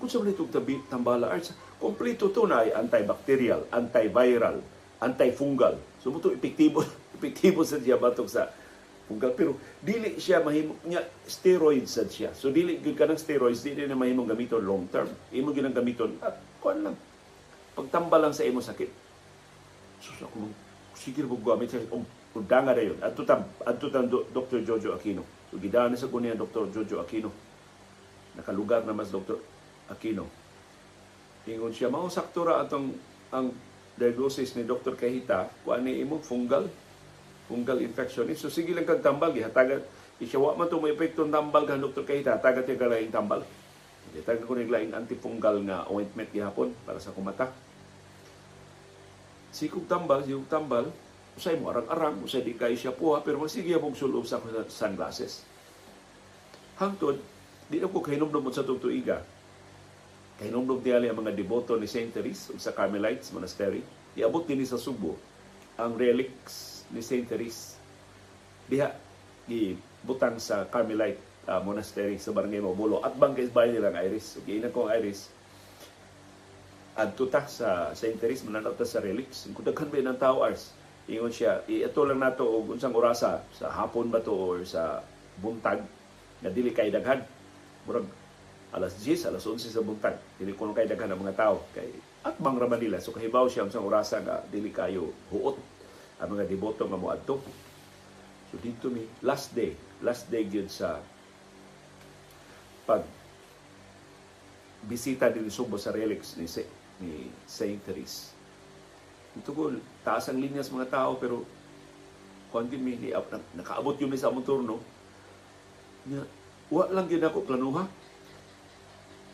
Kung 0.00 0.08
sa 0.08 0.18
mga 0.24 0.34
itong 0.34 0.52
tabi, 0.52 0.80
tambala 0.88 1.28
arts, 1.28 1.52
kompleto 1.76 2.32
to 2.32 2.48
na 2.48 2.64
antibacterial, 2.72 3.68
antiviral, 3.68 4.58
antifungal. 4.98 5.76
So, 6.00 6.10
ito 6.10 6.32
epektibo, 6.32 6.82
epektibo 7.20 7.62
sa 7.68 7.76
siya 7.78 8.00
batok 8.00 8.26
sa 8.32 8.48
fungal. 9.06 9.36
Pero, 9.36 9.60
dili 9.84 10.16
siya 10.16 10.40
mahimo, 10.40 10.74
niya, 10.88 11.04
steroids 11.28 12.00
sa 12.00 12.08
siya. 12.08 12.32
So, 12.32 12.48
dili 12.48 12.80
gyud 12.80 12.96
ka 12.96 13.04
ng 13.04 13.20
steroids, 13.20 13.60
dili 13.60 13.84
na 13.84 13.94
mahimong 13.94 14.32
gamiton 14.32 14.64
long 14.64 14.88
term. 14.88 15.12
Imo 15.36 15.52
gyud 15.52 15.68
ang 15.68 15.76
gamiton, 15.76 16.16
at 16.24 16.40
kuan 16.64 16.80
lang. 16.80 16.96
Pagtambal 17.76 18.24
lang 18.24 18.34
sa 18.34 18.48
imo 18.48 18.64
sakit. 18.64 18.90
So, 20.00 20.16
ako, 20.26 20.48
sige 20.96 21.22
mo 21.28 21.36
gamit 21.38 21.76
siya, 21.76 21.86
um, 21.92 22.02
Udanga 22.32 22.72
na 22.72 22.82
yun. 22.82 22.98
At 23.04 23.12
tutam, 23.12 23.44
at 23.60 23.76
tutam 23.76 24.08
Dr. 24.08 24.64
Jojo 24.64 24.96
Aquino. 24.96 25.20
Gidaan 25.52 25.92
sa 25.96 26.08
kunya 26.08 26.32
Dr. 26.32 26.72
Jojo 26.72 27.04
Aquino. 27.04 27.28
Nakalugar 28.36 28.88
na 28.88 28.96
mas 28.96 29.12
Dr. 29.12 29.36
Aquino. 29.92 30.24
Ingon 31.44 31.74
siya, 31.74 31.92
mao 31.92 32.08
sakto 32.08 32.46
ra 32.46 32.62
atong 32.64 32.96
ang 33.34 33.52
diagnosis 33.98 34.56
ni 34.56 34.64
Dr. 34.64 34.96
Kahita, 34.96 35.50
kuan 35.66 35.84
ni 35.84 36.00
imo 36.00 36.22
fungal, 36.22 36.70
fungal 37.50 37.82
infection. 37.84 38.24
So 38.32 38.48
sige 38.48 38.72
lang 38.72 38.88
kag 38.88 39.04
tambal 39.04 39.34
gihatagan 39.34 39.84
isya 40.22 40.38
wa 40.38 40.54
man 40.54 40.70
to 40.70 40.78
may 40.78 40.94
epekto 40.94 41.26
tambal 41.26 41.66
ka 41.66 41.74
Dr. 41.74 42.06
Kahita, 42.06 42.38
tagat 42.38 42.70
yung 42.70 42.78
kalaing 42.78 43.10
tambal. 43.10 43.42
Gihatagan 44.14 44.46
ko 44.46 44.52
ning 44.54 44.70
laing 44.70 44.92
antifungal 44.94 45.58
nga 45.66 45.84
ointment 45.90 46.30
gihapon 46.30 46.70
para 46.86 47.02
sa 47.02 47.10
kumata. 47.10 47.50
Sikog 49.50 49.84
tambal, 49.90 50.22
sikog 50.22 50.46
tambal, 50.46 50.88
usay 51.36 51.56
mo 51.56 51.72
arang-arang, 51.72 52.20
usay 52.20 52.44
di 52.44 52.56
kayo 52.56 52.76
siya 52.76 52.92
puha, 52.92 53.24
pero 53.24 53.40
magsige 53.40 53.76
mong 53.80 53.96
sulob 53.96 54.24
sa 54.28 54.40
sunglasses. 54.68 55.44
Hangtod, 56.76 57.16
di 57.68 57.80
na 57.80 57.88
ko 57.88 58.04
kahinomdom 58.04 58.52
sa 58.52 58.66
tutuiga. 58.66 59.24
Kahinomdom 60.40 60.82
niya 60.82 60.98
ang 60.98 61.22
mga 61.22 61.36
deboto 61.36 61.78
ni 61.78 61.86
St. 61.86 62.10
Therese 62.10 62.52
sa 62.58 62.74
Carmelites 62.74 63.30
Monastery. 63.30 63.80
Iabot 64.18 64.44
din 64.44 64.64
sa 64.66 64.76
Subo 64.76 65.16
ang 65.80 65.96
relics 65.96 66.84
ni 66.92 67.00
St. 67.00 67.24
Therese. 67.24 67.80
Diha, 68.68 68.92
butang 70.02 70.36
sa 70.36 70.66
Carmelite 70.68 71.20
uh, 71.48 71.62
Monastery 71.62 72.18
sa 72.18 72.34
Barangay 72.34 72.60
Mabulo. 72.60 73.00
At 73.00 73.16
bangkay 73.16 73.48
bayan 73.54 73.78
nilang 73.78 73.96
Iris. 73.96 74.42
Okay, 74.42 74.60
na 74.60 74.68
ko 74.68 74.90
Iris. 74.90 75.30
At 76.92 77.16
tutak 77.16 77.48
sa 77.48 77.96
St. 77.96 78.20
Therese, 78.20 78.44
mananaw 78.44 78.76
ta 78.76 78.84
sa 78.84 79.00
relics. 79.00 79.48
Kung 79.54 79.64
daghan 79.64 79.88
ba 79.88 80.02
ng 80.02 80.18
tao, 80.20 80.44
Ars, 80.44 80.76
ingon 81.12 81.34
siya, 81.34 81.62
ito 81.68 82.00
lang 82.08 82.20
nato 82.20 82.44
og 82.44 82.76
unsang 82.76 82.96
orasa 82.96 83.44
sa 83.52 83.66
hapon 83.70 84.08
ba 84.08 84.24
to 84.24 84.32
or 84.32 84.64
sa 84.64 85.04
buntag 85.38 85.84
nga 86.42 86.50
dili 86.50 86.72
kay 86.72 86.88
daghan. 86.88 87.22
Murag 87.84 88.06
alas 88.72 88.96
10, 88.98 89.28
alas 89.28 89.44
11 89.44 89.68
sa 89.68 89.84
buntag. 89.84 90.16
Dili 90.40 90.56
kuno 90.56 90.72
kay 90.72 90.88
daghan 90.88 91.12
ang 91.12 91.20
mga 91.20 91.36
tao 91.36 91.68
kay 91.76 91.88
at 92.22 92.38
bang 92.38 92.56
ra 92.56 92.70
Manila. 92.70 92.98
So 93.02 93.12
kahibaw 93.12 93.50
siya 93.50 93.66
unsang 93.66 93.84
orasa 93.84 94.22
nga 94.22 94.40
dili 94.46 94.72
kayo 94.72 95.12
huot 95.30 95.58
ang 96.22 96.28
mga 96.32 96.48
deboto 96.48 96.86
nga 96.86 96.98
moadto. 96.98 97.42
So 98.50 98.58
dito 98.62 98.88
mi 98.88 99.04
last 99.26 99.52
day, 99.52 99.74
last 100.00 100.30
day 100.30 100.46
gyud 100.46 100.70
sa 100.70 101.02
pag 102.86 103.02
bisita 104.82 105.30
din 105.30 105.46
Subo 105.46 105.78
sa 105.78 105.94
relics 105.94 106.34
ni 106.34 106.46
ni 107.02 107.30
Saint 107.46 107.78
Therese. 107.86 108.31
Ito 109.32 109.50
ko, 109.56 109.72
taas 110.04 110.28
ang 110.28 110.40
linyas 110.40 110.68
mga 110.68 110.92
tao, 110.92 111.16
pero 111.16 111.48
kuan 112.52 112.68
gid 112.68 112.84
mi 112.84 113.00
ni 113.00 113.16
nakaabot 113.56 113.96
yun 113.96 114.12
sa 114.12 114.28
among 114.28 114.44
turno. 114.44 114.76
Nya 116.04 116.20
wa 116.68 116.84
lang 116.92 117.08
gid 117.08 117.24
ako 117.24 117.48
planuha. 117.48 117.88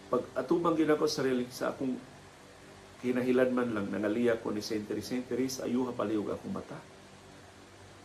Pag 0.08 0.22
atubang 0.38 0.78
gid 0.78 0.90
ako 0.90 1.10
sa 1.10 1.26
sarili 1.26 1.50
sa 1.50 1.74
akong 1.74 1.98
kinahilan 3.02 3.50
man 3.50 3.74
lang 3.74 3.86
nangaliya 3.90 4.38
ko 4.38 4.54
ni 4.54 4.62
Sentry 4.62 5.02
Sentries 5.02 5.58
ayuha 5.58 5.90
palihog 5.90 6.30
akong 6.30 6.54
mata. 6.54 6.78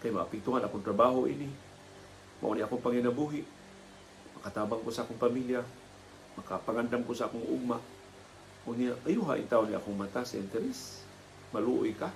Kay 0.02 0.10
maapektuhan 0.10 0.66
akong 0.66 0.82
trabaho 0.82 1.30
ini. 1.30 1.48
Mao 2.42 2.58
ni 2.58 2.66
akong 2.66 2.82
panginabuhi. 2.82 3.46
Makatabang 4.42 4.82
ko 4.82 4.90
sa 4.90 5.06
akong 5.06 5.22
pamilya. 5.22 5.62
Makapangandam 6.36 7.06
ko 7.06 7.14
sa 7.14 7.30
akong 7.30 7.46
ugma. 7.46 7.78
Unya, 8.68 8.98
ayuha 9.08 9.40
itaw 9.40 9.64
ni 9.64 9.78
akong 9.78 9.96
mata, 9.96 10.28
Sentries. 10.28 11.04
Maluoy 11.54 11.94
ka. 11.94 12.10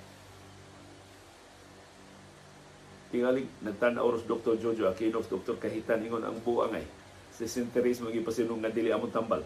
Tingali, 3.08 3.48
nagtanaw 3.64 4.04
oros 4.04 4.28
Dr. 4.28 4.60
Jojo 4.60 4.90
Aquino, 4.90 5.24
Dr. 5.24 5.56
Kahitan, 5.56 6.04
ingon 6.04 6.28
ang 6.28 6.42
buangay. 6.44 6.84
Si 7.32 7.48
Sentries, 7.48 8.04
magipasinong 8.04 8.60
nga 8.60 8.74
dili 8.74 8.92
among 8.92 9.14
tambal. 9.14 9.46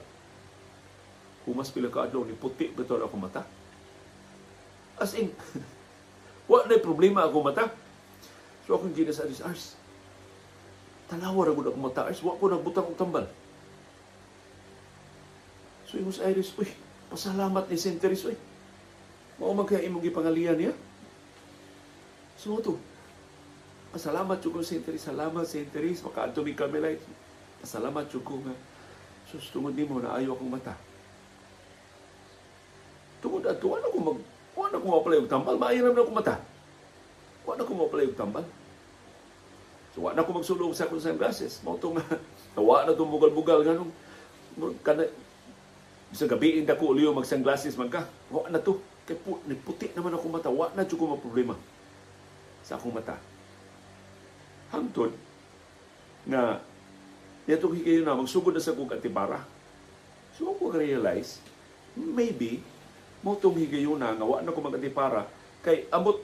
Humas 1.45 1.69
pila 1.69 1.91
ka 1.91 2.07
adlaw 2.07 2.25
ni 2.25 2.33
puti 2.33 2.71
betul 2.71 3.03
ako 3.03 3.15
mata. 3.19 3.43
As 4.97 5.13
in, 5.17 5.29
wa 6.49 6.65
na 6.65 6.81
problema 6.81 7.27
ako 7.27 7.37
mata. 7.43 7.69
So 8.65 8.77
akong 8.77 8.93
ginas 8.95 9.21
aris 9.21 9.43
ars. 9.43 9.63
Tanawa 11.09 11.45
ra 11.45 11.53
gud 11.53 11.69
ako 11.69 11.77
mata 11.81 12.07
ars, 12.07 12.21
wa 12.23 12.37
ko 12.37 12.49
nagbutang 12.49 12.87
og 12.87 12.97
tambal. 12.97 13.25
So 15.91 15.99
sa 16.15 16.31
Iris, 16.31 16.55
uy, 16.55 16.71
pasalamat 17.11 17.67
ni 17.67 17.75
Senteris, 17.75 18.23
uy. 18.23 18.39
Mao 19.41 19.57
man 19.57 19.65
kaya 19.65 19.81
imong 19.89 20.05
gipangalian 20.05 20.53
niya. 20.53 20.73
So 22.37 22.61
to, 22.61 22.77
pasalamat 23.89 24.37
jud 24.37 24.53
ko 24.53 24.61
Senteris, 24.61 25.01
salamat 25.01 25.49
Senteris, 25.49 26.05
makaadto 26.05 26.45
mi 26.45 26.53
kami 26.53 26.77
light. 26.77 27.01
Pasalamat 27.57 28.05
jud 28.05 28.21
ko 28.21 28.37
nga. 28.45 28.53
Sus, 29.25 29.49
tungod 29.49 29.73
nimo 29.73 29.97
na 29.97 30.13
ayo 30.21 30.37
akong 30.37 30.53
mata. 30.53 30.77
Tungod 33.17 33.41
ato, 33.49 33.65
ano 33.73 33.89
ko 33.89 33.97
mag... 33.97 34.19
Wala 34.51 34.77
ko 34.77 34.87
mapalay 34.93 35.17
og 35.17 35.31
tambal, 35.31 35.57
maayaram 35.57 35.95
na 35.95 36.03
akong 36.05 36.17
mata. 36.21 36.35
Wala 37.41 37.65
ko 37.65 37.73
mapalay 37.73 38.05
og 38.13 38.19
tambal. 38.19 38.45
So, 39.97 40.05
wala 40.05 40.21
ko 40.21 40.37
magsulong 40.37 40.77
sa 40.77 40.85
akong 40.85 41.01
sunglasses. 41.01 41.65
Mao 41.65 41.81
to 41.81 41.97
nga, 41.97 42.05
nawa 42.53 42.85
na 42.85 42.93
itong 42.93 43.09
bugal-bugal 43.09 43.65
ganun. 43.65 43.89
Kana, 44.85 45.09
sa 46.13 46.29
gabi 46.29 46.61
inda 46.61 46.77
ko 46.77 46.93
uliyo 46.93 47.09
mag 47.09 47.25
sunglasses 47.25 47.73
man 47.73 47.89
ka. 47.89 48.05
Wa 48.29 48.45
na 48.45 48.61
to. 48.61 48.77
Kay 49.09 49.17
pu, 49.17 49.41
ni 49.49 49.57
puti 49.57 49.89
naman 49.93 50.13
ako 50.13 50.25
mata. 50.29 50.49
Wa 50.51 50.71
na 50.73 50.85
ko 50.85 51.17
problema 51.17 51.57
sa 52.61 52.77
akong 52.77 52.93
mata. 52.93 53.17
Hangtod 54.71 55.11
nga 56.29 56.61
yato 57.49 57.73
higayon 57.73 58.05
na 58.05 58.17
magsugod 58.17 58.53
na 58.53 58.61
sa 58.61 58.77
kong 58.77 58.93
atibara. 58.93 59.41
So 60.37 60.53
ako 60.53 60.77
realize 60.77 61.41
maybe 61.97 62.61
mo 63.21 63.37
tong 63.37 63.57
higayon 63.57 63.99
na 63.99 64.13
nga 64.15 64.25
wa 64.25 64.41
na 64.41 64.53
ko 64.53 64.59
mag-atibara 64.61 65.27
kay 65.61 65.85
amot 65.93 66.21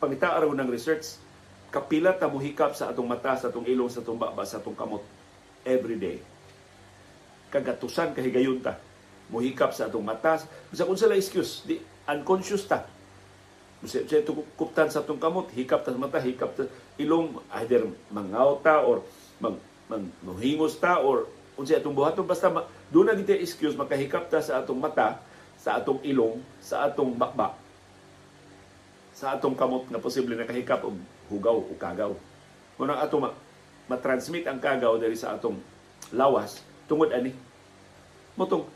pangita 0.00 0.32
araw 0.32 0.56
ng 0.56 0.70
research 0.72 1.20
kapila 1.68 2.16
ta 2.16 2.30
muhikap 2.30 2.72
sa 2.72 2.88
atong 2.88 3.04
mata 3.04 3.36
sa 3.36 3.52
atong 3.52 3.68
ilong 3.68 3.92
sa 3.92 4.00
atong 4.00 4.16
baba 4.16 4.42
sa 4.48 4.58
atong 4.62 4.74
kamot 4.74 5.04
every 5.66 6.00
day 6.00 6.18
kagatusan 7.52 8.16
kahigayon 8.16 8.64
ta 8.64 8.80
muhikap 9.30 9.70
sa 9.70 9.86
atong 9.86 10.04
mata 10.04 10.42
sa 10.74 10.84
kung 10.84 10.98
sila 10.98 11.14
excuse 11.14 11.62
di 11.64 11.78
unconscious 12.10 12.66
ta. 12.66 12.84
Kasi 13.80 14.04
siya 14.04 14.26
kuptan 14.58 14.92
sa 14.92 15.00
atong 15.00 15.16
kamot, 15.16 15.48
hikap 15.56 15.86
ta 15.86 15.94
sa 15.94 15.98
mata, 15.98 16.20
hikap 16.20 16.52
ta 16.52 16.68
ilong, 17.00 17.40
either 17.62 17.88
mangaw 18.12 18.60
ta 18.60 18.84
or 18.84 19.00
mag, 19.40 19.56
mag, 19.88 20.04
manghingos 20.20 20.76
ta 20.76 21.00
or 21.00 21.30
unsa 21.56 21.80
atong 21.80 21.96
buhaton 21.96 22.28
basta 22.28 22.52
ma, 22.52 22.68
doon 22.92 23.08
na 23.08 23.16
gite 23.16 23.40
excuse 23.40 23.72
makahikap 23.78 24.28
ta 24.28 24.44
sa 24.44 24.60
atong 24.60 24.76
mata, 24.76 25.16
sa 25.56 25.80
atong 25.80 26.02
ilong, 26.04 26.44
sa 26.60 26.84
atong 26.84 27.16
bakbak, 27.16 27.56
sa 29.16 29.32
atong 29.32 29.56
kamot 29.56 29.88
nga 29.88 30.02
posible 30.02 30.36
nakahikap 30.36 30.84
og 30.84 30.96
hugaw 31.32 31.56
o 31.56 31.72
kagaw. 31.80 32.12
Kung 32.76 32.92
atong 32.92 33.22
ma, 33.24 33.30
matransmit 33.88 34.44
ang 34.44 34.60
kagaw 34.60 35.00
diri 35.00 35.16
sa 35.16 35.34
atong 35.34 35.56
lawas 36.14 36.62
tungod 36.90 37.10
ani 37.14 37.34
motong 38.34 38.66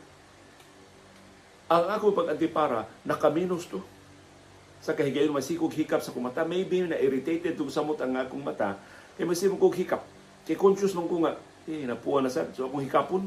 ang 1.65 1.85
ako 1.89 2.13
pag 2.13 2.37
antipara 2.37 2.85
nakaminos 3.01 3.65
to. 3.65 3.81
Sa 4.85 4.93
kahigayon 4.93 5.33
masikog 5.33 5.73
hikap 5.73 5.97
sa 5.97 6.13
akong 6.13 6.29
mata. 6.29 6.45
Maybe 6.45 6.85
na 6.85 7.01
irritated 7.01 7.57
tug 7.57 7.73
samot 7.73 7.97
ang 7.97 8.13
akong 8.21 8.45
mata. 8.45 8.77
Kay 9.17 9.25
masimong 9.25 9.57
kog 9.57 9.73
hikap. 9.73 10.05
Kay 10.45 10.53
conscious 10.53 10.93
nung 10.93 11.09
ko 11.09 11.25
nga 11.25 11.33
eh 11.65 11.89
napuwa 11.89 12.21
na 12.21 12.29
sad 12.29 12.53
so 12.53 12.69
akong 12.69 12.85
hikapon. 12.85 13.25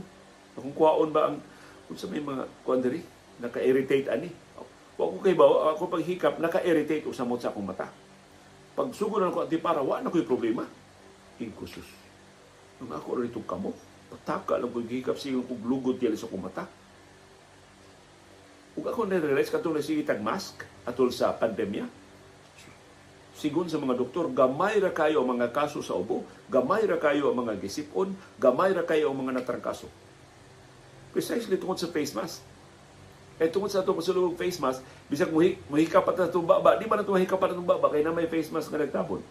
Akong 0.55 0.71
kuhaon 0.71 1.11
ba 1.11 1.35
ang 1.35 1.43
unsa 1.91 2.07
may 2.07 2.23
mga 2.23 2.47
kuan 2.63 2.79
diri 2.79 3.03
naka-irritate 3.43 4.07
ani. 4.07 4.31
Wa 4.95 5.11
ko 5.11 5.19
kay 5.19 5.35
ba 5.35 5.75
ako 5.75 5.91
pag 5.91 6.07
hikap 6.07 6.39
naka-irritate 6.39 7.11
og 7.11 7.19
samot 7.19 7.43
sa 7.43 7.51
akong 7.51 7.67
mata. 7.67 7.91
Pag 8.79 8.95
sugod 8.95 9.27
ko 9.35 9.43
antipara 9.43 9.83
wa 9.83 9.99
na 9.99 10.15
koy 10.15 10.23
problema. 10.23 10.63
Inkusus 11.43 11.87
nung 12.79 12.95
ako 12.95 13.19
rito 13.19 13.43
kamo. 13.43 13.75
Pataka 14.15 14.63
lang 14.63 14.71
ko 14.71 14.79
hikap 14.79 15.19
siya 15.19 15.43
kog 15.43 15.67
lugod 15.67 15.99
dili 15.99 16.15
sa 16.15 16.31
akong 16.31 16.47
mata 16.47 16.78
Ug 18.79 18.87
ako 18.87 19.11
na-realize 19.11 19.51
katong 19.51 19.75
nasigitag 19.75 20.23
mask 20.23 20.63
atol 20.87 21.11
sa 21.11 21.35
pandemya. 21.35 21.83
Sigun 23.35 23.67
sa 23.67 23.83
mga 23.83 23.99
doktor, 23.99 24.31
gamay 24.31 24.79
ra 24.79 24.95
kayo 24.95 25.19
ang 25.23 25.35
mga 25.35 25.51
kaso 25.51 25.83
sa 25.83 25.99
ubo, 25.99 26.23
gamay 26.47 26.87
ra 26.87 26.95
kayo 26.95 27.35
ang 27.35 27.43
mga 27.43 27.59
gisipon, 27.59 28.15
gamay 28.39 28.71
ra 28.71 28.87
kayo 28.87 29.11
ang 29.11 29.19
mga 29.19 29.43
natrangkaso. 29.43 29.91
Precisely 31.11 31.59
tungkol 31.59 31.75
sa 31.75 31.91
face 31.91 32.15
mask. 32.15 32.39
Eh 33.43 33.51
tungkol 33.51 33.71
sa 33.71 33.83
itong 33.83 33.99
pasulong 33.99 34.39
face 34.39 34.63
mask, 34.63 34.83
bisag 35.11 35.31
muhi, 35.35 35.59
muhikap 35.67 36.07
pa 36.07 36.15
itong 36.15 36.47
baba, 36.47 36.79
di 36.79 36.87
man 36.87 37.03
itong 37.03 37.19
mahikap 37.19 37.39
pa 37.39 37.51
itong 37.51 37.67
baba, 37.67 37.91
kaya 37.91 38.07
na 38.07 38.15
may 38.15 38.31
face 38.31 38.51
mask 38.55 38.71
nga 38.71 38.79
nagtabon. 38.79 39.23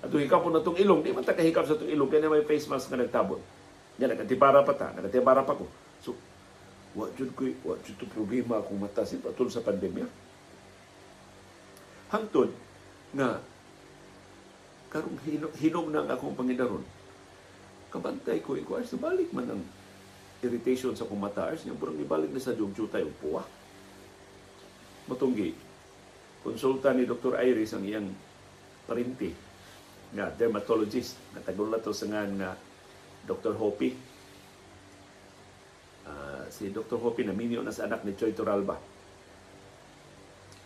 At 0.00 0.08
hikapon 0.12 0.52
na 0.52 0.64
itong 0.64 0.80
ilong, 0.80 1.00
di 1.04 1.12
man 1.12 1.28
takahikap 1.28 1.68
sa 1.68 1.76
itong 1.76 1.92
ilong, 1.92 2.08
kaya 2.08 2.24
na 2.24 2.32
may 2.32 2.44
face 2.44 2.68
mask 2.68 2.88
nga 2.88 3.00
nagtabon. 3.00 3.40
Yan, 4.00 4.16
nagatibara 4.16 4.64
pa 4.64 4.72
ta, 4.72 4.92
nagatibara 4.96 5.44
pa 5.44 5.56
ko. 5.56 5.68
Wa 6.98 7.06
jud 7.14 7.30
ko 7.38 7.46
wa 7.62 7.78
jud 7.86 7.94
problema 8.10 8.58
akong 8.58 8.82
mata 8.82 9.06
si 9.06 9.22
patul 9.22 9.46
sa 9.54 9.62
pandemya 9.62 10.02
hangtod 12.10 12.50
nga 13.14 13.38
karong 14.90 15.20
hinog, 15.22 15.54
hinog 15.60 15.86
na 15.94 16.02
ang 16.02 16.10
akong 16.10 16.34
panginaron 16.34 16.82
kabantay 17.92 18.42
ko 18.42 18.58
iko 18.58 18.82
sa 18.82 18.98
balik 18.98 19.30
man 19.30 19.46
ang 19.46 19.62
irritation 20.42 20.96
sa 20.98 21.06
akong 21.06 21.22
mata 21.22 21.46
ars 21.46 21.62
burang 21.78 22.02
ibalik 22.02 22.34
na 22.34 22.42
sa 22.42 22.56
jugjutay 22.56 23.06
og 23.06 23.14
puwa 23.22 23.42
matunggi 25.06 25.54
konsulta 26.42 26.90
ni 26.96 27.04
Dr. 27.04 27.38
Iris 27.38 27.78
ang 27.78 27.84
iyang 27.84 28.08
parinti 28.90 29.32
nga 30.16 30.32
dermatologist 30.32 31.20
na 31.36 31.44
tagol 31.44 31.68
na 31.68 31.78
to 31.78 31.92
sa 31.92 32.08
nga 32.08 32.56
Dr. 33.28 33.52
Hopi 33.54 33.92
si 36.50 36.72
Dr. 36.72 36.98
Hopi 36.98 37.22
na 37.22 37.36
minyo 37.36 37.62
na 37.62 37.70
sa 37.70 37.86
anak 37.86 38.02
ni 38.02 38.16
Choy 38.16 38.32
Toralba. 38.34 38.76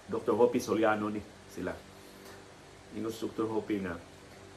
Dr. 0.09 0.35
Hopi 0.35 0.59
Soliano 0.59 1.11
ni 1.11 1.21
sila. 1.51 1.75
Ingos 2.97 3.21
Dr. 3.21 3.49
Hopi 3.49 3.83
na 3.83 3.97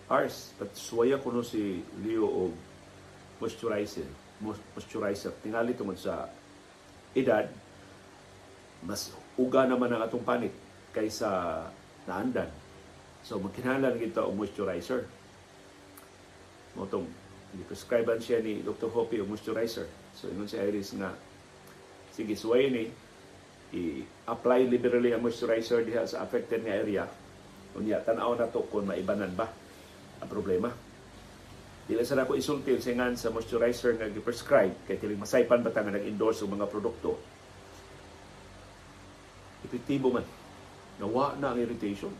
Ars, 0.05 0.53
patsuwaya 0.61 1.17
ko 1.17 1.33
no 1.33 1.41
si 1.41 1.81
Leo 2.05 2.29
og 2.29 2.53
moisturizer. 3.41 4.05
Moisturizer. 4.43 5.33
Tingali 5.41 5.73
tungod 5.73 5.97
sa 5.97 6.29
edad, 7.17 7.49
mas 8.85 9.09
uga 9.33 9.65
naman 9.65 9.89
ang 9.89 10.05
atong 10.05 10.21
panit 10.21 10.53
kaysa 10.93 11.65
naandan. 12.05 12.53
So, 13.25 13.41
magkinahanglan 13.41 13.97
kita 13.97 14.21
og 14.21 14.37
moisturizer. 14.37 15.09
Motong, 16.77 17.09
prescribe 17.65 18.13
siya 18.21 18.45
ni 18.45 18.61
Dr. 18.61 18.93
Hopi 18.93 19.25
og 19.25 19.31
moisturizer 19.33 20.04
So, 20.15 20.31
ingon 20.31 20.47
si 20.47 20.55
Iris 20.55 20.95
nga, 20.95 21.11
sige, 22.15 22.33
suway 22.39 22.71
ni, 22.71 22.87
i-apply 23.75 24.71
liberally 24.71 25.11
ang 25.11 25.19
moisturizer 25.19 25.83
diha 25.83 26.07
sa 26.07 26.23
affected 26.23 26.63
nga 26.63 26.79
area. 26.79 27.03
Unya, 27.75 27.99
tanaw 27.99 28.39
na 28.39 28.47
to 28.47 28.63
kung 28.71 28.87
maibanan 28.87 29.35
ba 29.35 29.51
ang 30.23 30.29
problema. 30.31 30.71
Dila 31.85 32.01
sa 32.01 32.17
ako 32.17 32.39
isulti 32.39 32.73
sa 32.79 32.95
nga 32.95 33.11
sa 33.13 33.29
moisturizer 33.29 33.99
nga 33.99 34.07
gi-prescribe 34.07 34.87
kay 34.87 34.97
tiling 34.97 35.19
masaypan 35.19 35.61
ba 35.61 35.69
nga 35.69 35.91
nag-endorse 35.91 36.47
og 36.47 36.55
mga 36.55 36.71
produkto. 36.71 37.19
Epektibo 39.67 40.15
man. 40.15 40.25
Nawa 40.97 41.35
na 41.35 41.51
ang 41.51 41.59
irritation. 41.59 42.13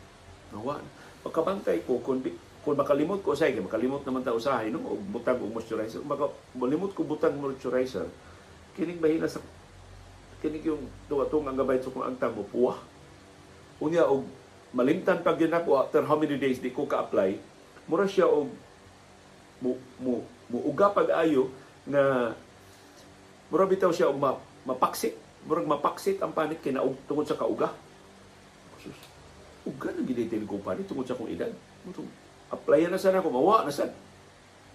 Nawa. 0.52 0.84
Pagkabantay 1.24 1.82
ko, 1.88 2.04
kung 2.04 2.22
kung 2.66 2.74
makalimot 2.74 3.22
ko 3.22 3.38
sa 3.38 3.46
makalimot 3.46 4.02
naman 4.02 4.26
ta 4.26 4.34
usahay 4.34 4.74
no 4.74 4.82
og 4.82 5.02
butang 5.14 5.38
og 5.38 5.54
moisturizer 5.54 6.02
maka 6.02 6.34
malimot 6.58 6.98
ko 6.98 7.06
butang 7.06 7.38
moisturizer 7.38 8.10
kining 8.74 8.98
bahina 8.98 9.30
sa 9.30 9.38
kining 10.42 10.66
yung 10.66 10.84
tuwatong 11.06 11.46
ang 11.46 11.56
gabay 11.56 11.78
sa 11.78 11.94
kung 11.94 12.02
ang 12.02 12.18
tamo 12.18 12.42
puwa 12.50 12.82
unya 13.80 14.08
og 14.10 14.26
malimtan 14.76 15.24
pag 15.24 15.40
yun 15.40 15.56
ako 15.56 15.80
after 15.80 16.04
how 16.04 16.20
many 16.20 16.36
days 16.36 16.60
di 16.60 16.76
ko 16.76 16.84
ka-apply, 16.84 17.40
mura 17.88 18.04
siya 18.04 18.28
og 18.28 18.52
mu, 19.64 19.80
mu, 20.04 20.20
muuga 20.52 20.92
pag-ayo 20.92 21.48
na 21.88 22.36
mura 23.48 23.64
bitaw 23.64 23.96
siya 23.96 24.12
og 24.12 24.20
ma, 24.20 24.36
mapaksit. 24.68 25.16
Murag 25.46 25.70
mapaksit 25.70 26.20
ang 26.20 26.34
panit 26.36 26.60
kinaug 26.60 26.98
tungod 27.08 27.24
sa 27.24 27.40
kauga. 27.40 27.72
Uga 29.66 29.94
na 29.94 30.02
ginitin 30.04 30.44
ko 30.44 30.60
panit 30.60 30.90
tungod 30.90 31.08
sa 31.08 31.16
akong 31.16 31.32
edad. 31.32 31.54
Applyan 32.56 32.92
na 32.92 33.02
sana 33.02 33.24
ko, 33.24 33.30
mawa 33.30 33.68
na 33.68 33.74
sad. 33.74 33.92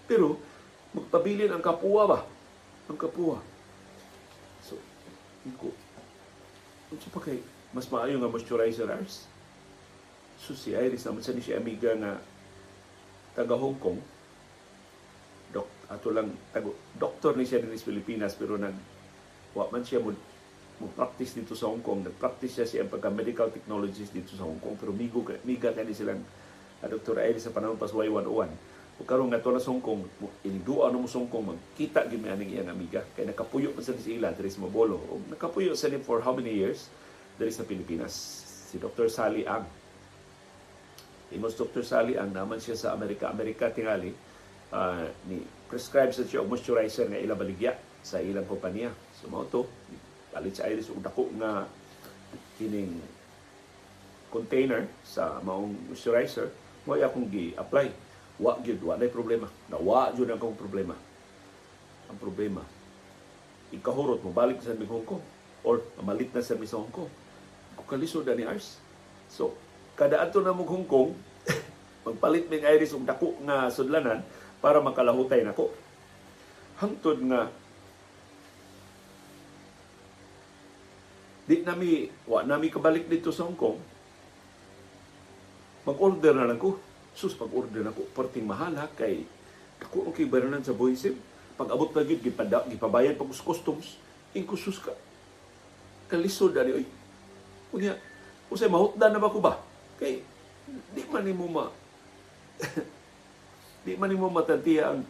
Pero, 0.05 0.37
magpabilin 0.93 1.51
ang 1.51 1.63
kapuwa 1.63 2.03
ba? 2.05 2.19
Ang 2.87 2.97
kapuwa. 2.99 3.41
So, 4.61 4.77
ko, 5.57 5.73
unsa 6.91 7.09
pa 7.09 7.23
kay 7.23 7.39
mas 7.71 7.87
maayo 7.87 8.19
nga 8.19 8.31
moisturizer 8.31 8.87
ours? 8.91 9.31
So 10.41 10.57
si 10.57 10.73
Iris 10.73 11.05
naman 11.05 11.21
sa 11.21 11.31
ni 11.31 11.39
siya 11.39 11.61
amiga 11.61 11.93
nga 11.95 12.17
taga 13.37 13.55
Hong 13.55 13.77
Kong. 13.77 14.01
Dok, 15.53 15.69
ato 15.87 16.09
lang 16.09 16.33
tago, 16.51 16.75
doktor 16.97 17.37
ni 17.37 17.45
siya 17.45 17.61
din 17.61 17.77
sa 17.77 17.87
Pilipinas 17.87 18.33
pero 18.35 18.57
nag 18.57 18.75
wa 19.53 19.69
man 19.69 19.85
siya 19.85 20.01
mo 20.03 20.11
mo 20.81 20.89
practice 20.97 21.37
dito 21.37 21.53
sa 21.53 21.69
Hong 21.69 21.85
Kong. 21.85 22.01
Nag-practice 22.01 22.53
siya 22.57 22.65
siya 22.65 22.89
pagka 22.89 23.13
medical 23.13 23.53
technologies 23.53 24.09
dito 24.09 24.33
sa 24.33 24.49
Hong 24.49 24.57
Kong 24.57 24.75
pero 24.81 24.91
migo 24.91 25.21
miga 25.45 25.71
kani 25.71 25.93
silang 25.93 26.19
uh, 26.19 26.40
Dr. 26.89 27.21
Iris 27.21 27.45
sa 27.45 27.53
panahon 27.53 27.77
pas 27.77 27.93
Y101. 27.93 28.49
O 29.01 29.05
karon 29.05 29.33
nga 29.33 29.41
to 29.41 29.49
na 29.49 29.57
sa 29.57 29.73
Hong 29.73 29.81
Kong, 29.81 30.05
inidua 30.45 30.93
ano 30.93 31.01
mo 31.01 31.07
sa 31.09 31.17
Hong 31.17 31.29
Kong, 31.29 31.57
magkita 31.57 32.05
gyud 32.05 32.21
aning 32.21 32.53
iyang 32.53 32.69
amiga 32.69 33.01
kay 33.17 33.25
nakapuyo 33.25 33.73
pa 33.73 33.81
sa 33.81 33.97
sila 33.97 34.29
diri 34.29 34.53
sa 34.53 34.61
Mabolo. 34.61 35.01
O 35.09 35.17
nakapuyo 35.25 35.73
sa 35.73 35.89
ni 35.89 35.97
for 35.97 36.21
how 36.21 36.37
many 36.37 36.53
years 36.53 36.85
diri 37.41 37.49
sa 37.49 37.65
Pilipinas. 37.65 38.13
Si 38.69 38.77
Dr. 38.77 39.09
Sally 39.09 39.41
Ang. 39.49 39.65
Imos 41.33 41.57
Dr. 41.57 41.81
Sally 41.81 42.13
Ang 42.13 42.29
naman 42.29 42.61
siya 42.61 42.77
sa 42.77 42.93
Amerika. 42.93 43.33
Amerika 43.33 43.73
tingali 43.73 44.13
uh, 44.69 45.09
ni 45.25 45.41
prescribe 45.65 46.13
sa 46.13 46.21
siya 46.21 46.45
og 46.45 46.53
moisturizer 46.53 47.09
nga 47.09 47.17
ila 47.17 47.33
baligya 47.33 47.73
sa 48.05 48.21
ilang 48.21 48.45
kompanya. 48.45 48.93
So 49.17 49.33
mao 49.33 49.49
to 49.49 49.65
palit 50.29 50.55
sa 50.55 50.69
iris 50.69 50.93
og 50.93 51.01
dako 51.01 51.27
nga 51.41 51.65
kining 52.55 53.01
container 54.31 54.87
sa 55.03 55.41
maong 55.43 55.91
moisturizer 55.91 56.53
mo 56.85 56.97
akong 56.97 57.29
gi-apply. 57.29 57.87
Wa 58.41 58.57
gyud 58.63 58.81
wa 58.81 58.97
nay 58.97 59.11
problema. 59.11 59.47
Na 59.69 59.77
wa 59.77 60.09
gyud 60.13 60.29
ang 60.29 60.41
akong 60.41 60.57
problema. 60.57 60.95
Ang 62.09 62.17
problema 62.17 62.63
ikahurot 63.71 64.19
mo 64.19 64.35
balik 64.35 64.59
sa 64.59 64.75
Hong 64.75 65.07
Kong 65.07 65.23
or 65.63 65.79
malit 66.03 66.27
na 66.35 66.43
sa 66.43 66.59
Hong 66.59 66.91
Kong 66.91 67.07
kalisod 67.91 68.23
ni 68.23 68.47
Ars. 68.47 68.79
So, 69.27 69.51
kada 69.99 70.23
adto 70.23 70.39
na 70.39 70.55
mo 70.55 70.63
Hong 70.63 70.87
Kong, 70.87 71.11
magpalit 72.07 72.47
mig 72.47 72.63
iris 72.63 72.95
og 72.95 73.03
dako 73.03 73.35
nga 73.43 73.67
sudlanan 73.67 74.23
para 74.63 74.79
makalahutay 74.79 75.43
nako. 75.43 75.75
Hangtod 76.79 77.19
nga 77.27 77.51
di 81.51 81.67
nami 81.67 82.07
wa 82.23 82.47
nami 82.47 82.71
kabalik 82.71 83.11
dito 83.11 83.35
sa 83.35 83.43
Hong 83.43 83.59
Kong. 83.59 83.75
Mag-order 85.87 86.33
na 86.37 86.45
lang 86.45 86.61
ko. 86.61 86.77
Sus, 87.11 87.35
pag-order 87.35 87.83
na 87.83 87.91
ko, 87.91 88.05
perting 88.13 88.47
mahal 88.47 88.77
ha, 88.77 88.87
kay 88.93 89.25
ako 89.81 90.09
ang 90.09 90.15
kibaranan 90.15 90.61
sa 90.61 90.77
Boysim. 90.77 91.17
Pag 91.57 91.73
abot 91.73 91.89
na 91.91 92.05
gid 92.05 92.21
gipabayad 92.21 93.17
pag 93.17 93.29
customs, 93.33 93.97
inkusus 94.31 94.79
ka. 94.79 94.93
Kalisod 96.07 96.55
ani 96.55 96.83
oy 96.83 96.85
Unya, 97.71 97.95
usay 98.51 98.67
mahutdan 98.67 99.15
na 99.15 99.21
ba 99.23 99.31
ko 99.31 99.39
ba? 99.39 99.55
Kay 99.95 100.19
di 100.91 101.03
man 101.07 101.23
nimo 101.23 101.47
ma 101.47 101.65
di 103.87 103.95
man 103.95 104.11
nimo 104.11 104.27
matantiya 104.27 104.91
ang 104.91 105.03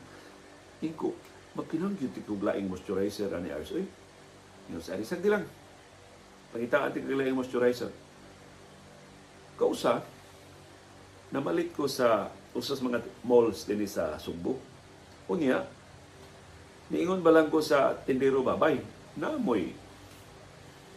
ingko 0.81 1.13
magkinangyod 1.57 2.13
ti 2.15 2.21
laing 2.23 2.69
moisturizer 2.69 3.33
ani 3.33 3.49
Ars. 3.51 3.73
Uy, 3.75 3.83
yung 4.71 4.79
sa 4.79 4.95
arisag 4.95 5.25
lang. 5.25 5.43
Pangitaan 6.53 6.93
ti 6.93 7.01
laing 7.01 7.35
moisturizer. 7.35 7.91
Kausa, 9.57 10.05
namalit 11.31 11.71
ko 11.71 11.87
sa 11.87 12.27
usas 12.51 12.83
mga 12.83 12.99
malls 13.23 13.63
din 13.63 13.87
sa 13.87 14.19
Sugbo. 14.19 14.59
Unya, 15.31 15.63
niingon 16.91 17.23
ba 17.23 17.31
lang 17.31 17.47
ko 17.47 17.63
sa 17.63 17.95
tindero 18.03 18.43
babay 18.43 18.83
na 19.15 19.39
mo'y 19.39 19.71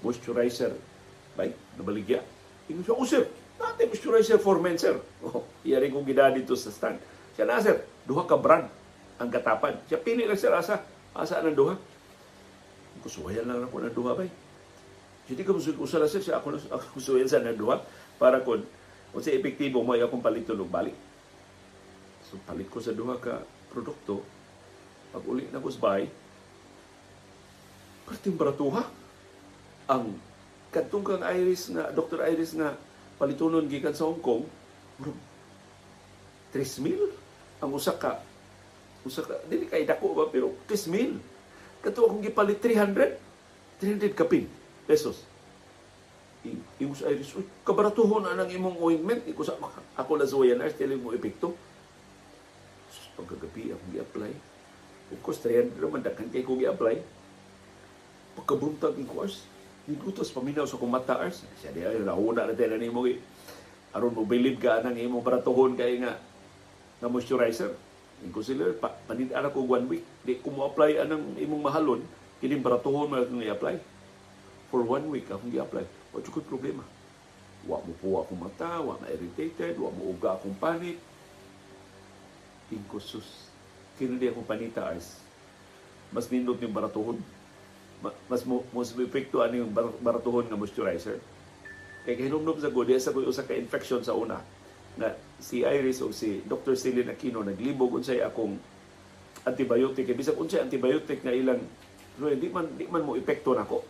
moisturizer 0.02 0.74
Bay, 1.34 1.50
nabaligya. 1.74 2.22
Ingon 2.70 2.86
siya, 2.86 2.94
oh 2.94 3.06
sir, 3.06 3.26
natin 3.58 3.90
moisturizer 3.90 4.38
for 4.38 4.62
men, 4.62 4.78
sir. 4.78 4.94
Oh, 5.26 5.42
iyari 5.66 5.90
kong 5.90 6.06
gida 6.06 6.30
dito 6.30 6.54
sa 6.54 6.70
stand. 6.70 7.02
Siya 7.34 7.42
na, 7.42 7.58
sir, 7.58 7.82
duha 8.06 8.22
ka 8.22 8.38
brand 8.38 8.70
ang 9.18 9.30
katapan. 9.30 9.74
Siya 9.90 9.98
pili 9.98 10.30
lang 10.30 10.38
sir, 10.38 10.54
asa, 10.54 10.82
asa 11.10 11.42
ng 11.42 11.58
duha. 11.58 11.74
Kusuhayan 13.02 13.50
lang 13.50 13.66
ako 13.66 13.82
ng 13.82 13.94
duha, 13.94 14.14
bay. 14.14 14.30
Hindi 15.26 15.42
ko 15.42 15.58
sir, 15.58 15.74
siya 15.74 16.38
ako, 16.38 16.54
ako 16.74 16.84
kusuhayan 17.02 17.26
sa 17.26 17.42
ng 17.42 17.58
duha 17.58 17.82
para 18.18 18.38
kung 18.46 18.62
kung 19.14 19.22
sa 19.22 19.30
epektibo 19.30 19.86
mo, 19.86 19.94
akong 19.94 20.18
palit 20.18 20.42
tulog 20.42 20.66
balik. 20.66 20.98
So, 22.26 22.42
palit 22.42 22.66
ko 22.66 22.82
sa 22.82 22.90
duha 22.90 23.14
ka 23.22 23.46
produkto. 23.70 24.26
Pag 25.14 25.22
uli 25.30 25.46
na 25.54 25.62
perting 28.04 28.36
baratuha 28.36 28.84
ang 29.88 30.16
kadtong 30.68 31.04
kang 31.04 31.24
Iris 31.24 31.72
nga 31.72 31.88
Dr. 31.92 32.20
Iris 32.28 32.52
nga 32.56 32.76
palitunon 33.16 33.64
gikan 33.68 33.96
sa 33.96 34.08
Hong 34.08 34.20
Kong 34.20 34.44
3,000 36.52 37.64
ang 37.64 37.70
usa 37.72 37.96
ka 37.96 38.20
usa 39.04 39.24
ka 39.24 39.40
dili 39.48 39.68
kay 39.68 39.88
dako 39.88 40.12
ba 40.16 40.28
pero 40.28 40.52
3,000 40.68 41.16
kadto 41.84 42.04
akong 42.04 42.24
gipalit 42.24 42.60
300 42.60 43.16
300 43.80 44.12
kapin 44.16 44.48
pesos 44.88 45.24
Imus 46.76 47.00
Iris, 47.04 47.32
uy, 47.40 47.44
kabaratuhon 47.64 48.28
na 48.28 48.44
ng 48.44 48.52
imong 48.52 48.76
ointment. 48.76 49.24
Iko 49.24 49.40
sa 49.40 49.56
ako 49.96 50.12
na 50.20 50.28
suwayan 50.28 50.60
na, 50.60 50.68
still 50.68 50.92
mo 51.00 51.16
epekto. 51.16 51.56
Pagkagabi 53.14 53.72
akong 53.72 53.92
gi-apply. 53.94 54.32
Of 55.14 55.20
course, 55.22 55.40
300 55.40 55.80
naman, 55.80 56.04
dakan 56.04 56.28
kay 56.28 56.44
ko 56.44 56.58
gi-apply. 56.58 57.00
Pagkabuntag 58.36 58.98
ng 58.98 59.08
course, 59.08 59.46
Nigutos 59.84 60.32
paminaw 60.32 60.64
sa 60.64 60.80
kumata 60.80 61.20
ars. 61.20 61.44
Siya 61.60 61.68
di 61.68 61.84
ay 61.84 62.00
nauna 62.00 62.48
na 62.48 62.56
tayo 62.56 62.80
ni 62.80 62.88
mo 62.88 63.04
aron 63.94 64.16
mo 64.16 64.24
believe 64.24 64.56
ka 64.56 64.80
nang 64.80 64.96
imo 64.96 65.20
baratohon 65.20 65.76
kay 65.76 66.00
nga 66.00 66.16
nga 66.98 67.08
moisturizer. 67.12 67.68
Ingko 68.24 68.40
sila 68.40 68.72
pa, 68.80 68.96
panidara 69.04 69.52
ko 69.52 69.60
one 69.60 69.84
week. 69.92 70.04
Di 70.24 70.40
ko 70.40 70.48
mo 70.56 70.64
apply 70.64 71.04
anang 71.04 71.36
imong 71.36 71.68
mahalon 71.68 72.00
kini 72.40 72.56
baratohon 72.56 73.12
mo 73.12 73.20
akong 73.20 73.44
i-apply. 73.44 73.76
For 74.72 74.80
one 74.80 75.12
week 75.12 75.28
akong 75.28 75.52
i-apply. 75.52 75.84
Wa 76.14 76.22
jud 76.22 76.46
problema. 76.46 76.86
Wa 77.66 77.82
mo 77.82 77.92
po 77.98 78.22
akong 78.22 78.38
mata, 78.38 78.78
wa 78.78 78.94
na 79.02 79.10
irritated, 79.10 79.74
wa 79.76 79.90
mo 79.90 80.14
uga 80.14 80.38
akong 80.38 80.54
panit. 80.56 81.02
Ingko 82.70 83.02
sus. 83.02 83.50
Kini 83.98 84.16
di 84.16 84.30
akong 84.30 84.46
panita 84.46 84.86
ars. 84.86 85.18
Mas 86.14 86.30
nindot 86.30 86.62
yung 86.62 86.72
baratohon 86.72 87.18
mas 88.28 88.42
mo 88.44 88.64
mas 88.74 88.92
epekto 88.92 89.40
ani 89.40 89.64
yung 89.64 89.72
baratuhon 90.02 90.44
nga 90.48 90.58
moisturizer. 90.58 91.20
Kay 92.04 92.28
hinumdum 92.28 92.60
sa 92.60 92.68
gudi 92.68 93.00
sa 93.00 93.16
kuy 93.16 93.24
usa 93.24 93.48
ka 93.48 93.56
infection 93.56 94.04
sa 94.04 94.12
una 94.12 94.44
na 95.00 95.16
si 95.40 95.64
Iris 95.64 96.04
o 96.04 96.12
si 96.12 96.44
Dr. 96.44 96.76
Celine 96.76 97.16
Aquino 97.16 97.40
naglibog 97.40 97.96
unsay 97.96 98.20
akong 98.20 98.60
antibiotic 99.42 100.04
kay 100.04 100.16
bisag 100.16 100.36
unsay 100.36 100.60
antibiotic 100.60 101.24
nga 101.24 101.32
ilang 101.32 101.64
pero 102.14 102.30
man 102.54 102.66
di 102.78 102.86
man 102.86 103.02
mo 103.02 103.16
epekto 103.16 103.56
nako. 103.56 103.82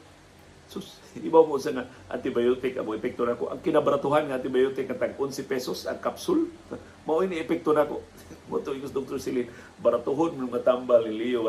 Sus, 0.74 0.98
di 1.22 1.30
ba 1.30 1.46
mo 1.46 1.54
sa 1.54 1.70
nga 1.70 1.86
antibiotic 2.10 2.74
amo 2.82 2.98
epekto 2.98 3.22
nako. 3.22 3.54
Ang 3.54 3.62
kinabaratuhan 3.62 4.26
nga 4.26 4.42
antibiotic 4.42 4.90
nga 4.90 4.98
tag 4.98 5.14
11 5.14 5.46
pesos 5.46 5.86
ang 5.86 6.02
capsule 6.02 6.50
mao 7.06 7.22
ini 7.22 7.38
epekto 7.38 7.70
nako. 7.70 8.02
Mo 8.50 8.58
to 8.60 8.74
Dr. 8.74 9.16
Celine 9.22 9.48
baratuhon 9.80 10.36
mga 10.36 10.66
tambal 10.66 11.06
ni 11.06 11.14
Leo 11.16 11.46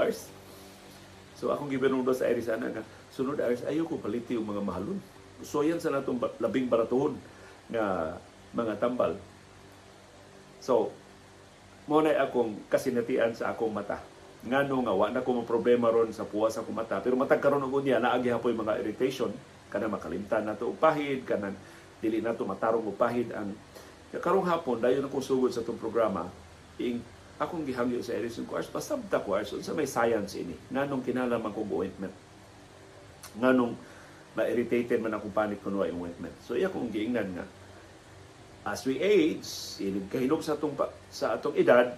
So 1.35 1.51
akong 1.51 1.67
gibinundo 1.67 2.15
sa 2.15 2.29
Arizona 2.31 2.71
nga 2.71 2.85
sunod 3.11 3.41
Aris 3.41 3.65
ayo 3.67 3.83
ko 3.83 3.99
paliti 3.99 4.37
yung 4.37 4.47
mga 4.47 4.63
mahalon. 4.63 5.01
So 5.43 5.65
yan 5.65 5.81
sa 5.81 5.91
natong 5.91 6.21
labing 6.39 6.71
baratuhon 6.71 7.19
nga 7.67 8.15
mga 8.55 8.79
tambal. 8.79 9.19
So 10.63 10.93
mo 11.89 11.99
na 11.99 12.15
akong 12.23 12.55
kasinatian 12.71 13.35
sa 13.35 13.51
akong 13.51 13.73
mata. 13.73 13.99
Ngano 14.45 14.85
nga 14.85 14.93
wa 14.93 15.07
na 15.09 15.25
ko 15.25 15.41
problema 15.41 15.89
ron 15.89 16.13
sa 16.13 16.25
puwas 16.25 16.53
sa 16.53 16.61
akong 16.61 16.77
mata 16.77 17.01
pero 17.01 17.17
matag 17.17 17.41
karon 17.41 17.65
og 17.65 17.81
unya 17.81 17.97
naagi 17.97 18.29
hapoy 18.29 18.53
mga 18.53 18.77
irritation 18.77 19.33
kana 19.73 19.89
makalimtan 19.89 20.45
nato 20.45 20.69
og 20.69 20.77
pahid 20.77 21.25
kana 21.25 21.49
dili 21.97 22.21
nato 22.21 22.45
matarong 22.45 22.85
og 22.85 22.93
pahid 22.93 23.33
ang 23.33 23.57
karong 24.13 24.45
hapon 24.45 24.77
dayon 24.77 25.09
ako 25.09 25.17
sugod 25.17 25.49
sa 25.49 25.65
itong 25.65 25.81
programa 25.81 26.29
ing 26.77 27.01
akong 27.35 27.67
gihangyo 27.67 27.99
sa 27.99 28.15
Edison 28.15 28.47
course, 28.47 28.71
pasabta 28.71 29.19
course, 29.19 29.59
sa 29.59 29.75
may 29.75 29.87
science 29.87 30.39
ini. 30.39 30.55
Nganong 30.71 31.03
kinalaman 31.03 31.51
kong 31.51 31.71
ointment. 31.75 32.15
Nganong 33.35 33.75
ma-irritated 34.35 35.03
man 35.03 35.19
akong 35.19 35.35
panit 35.35 35.59
kuno 35.59 35.83
ay 35.83 35.91
ointment. 35.91 36.35
So 36.43 36.55
iya 36.55 36.71
kong 36.71 36.91
giingnan 36.95 37.35
nga, 37.35 37.45
as 38.71 38.87
we 38.87 38.99
age, 38.99 39.47
inig 39.83 40.07
kahinog 40.07 40.43
sa 40.43 40.55
atong 40.55 40.75
sa 41.11 41.35
atong 41.35 41.55
edad, 41.59 41.91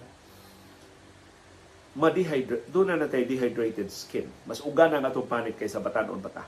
ma-dehydrate, 1.96 2.68
doon 2.68 2.92
na 2.92 3.00
natay 3.00 3.24
dehydrated 3.24 3.88
skin. 3.88 4.28
Mas 4.44 4.60
uga 4.60 4.90
na 4.92 5.00
atong 5.00 5.24
panit 5.24 5.56
kaysa 5.56 5.80
batanon 5.80 6.20
bata. 6.20 6.44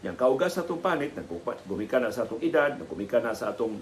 Yang 0.00 0.16
kaugas 0.16 0.56
sa 0.56 0.64
atong 0.64 0.80
panit, 0.80 1.12
gumika 1.68 2.00
na 2.00 2.12
sa 2.12 2.24
atong 2.24 2.40
edad, 2.40 2.72
nagkumika 2.76 3.20
na 3.20 3.36
sa 3.36 3.52
atong 3.52 3.76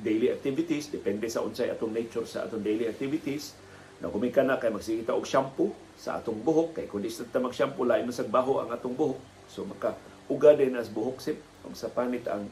daily 0.00 0.28
activities, 0.32 0.88
depende 0.92 1.28
sa 1.28 1.40
unsay 1.44 1.72
atong 1.72 1.92
nature 1.92 2.28
sa 2.28 2.44
atong 2.44 2.60
daily 2.60 2.88
activities, 2.88 3.56
nagkumika 4.04 4.44
na 4.44 4.60
kay 4.60 4.68
magsigita 4.68 5.16
og 5.16 5.24
shampoo 5.24 5.72
sa 5.96 6.20
atong 6.20 6.40
buhok, 6.40 6.76
kay 6.76 6.84
kung 6.88 7.00
sa 7.08 7.24
ta 7.28 7.40
mag-shampoo, 7.40 7.88
lain 7.88 8.08
na 8.08 8.12
sa 8.12 8.28
baho 8.28 8.60
ang 8.60 8.72
atong 8.72 8.92
buhok. 8.92 9.20
So 9.48 9.64
maka 9.64 9.96
uga 10.28 10.52
din 10.52 10.76
as 10.76 10.92
buhok 10.92 11.20
sip, 11.20 11.40
kung 11.64 11.72
sa 11.72 11.88
panit 11.88 12.28
ang 12.28 12.48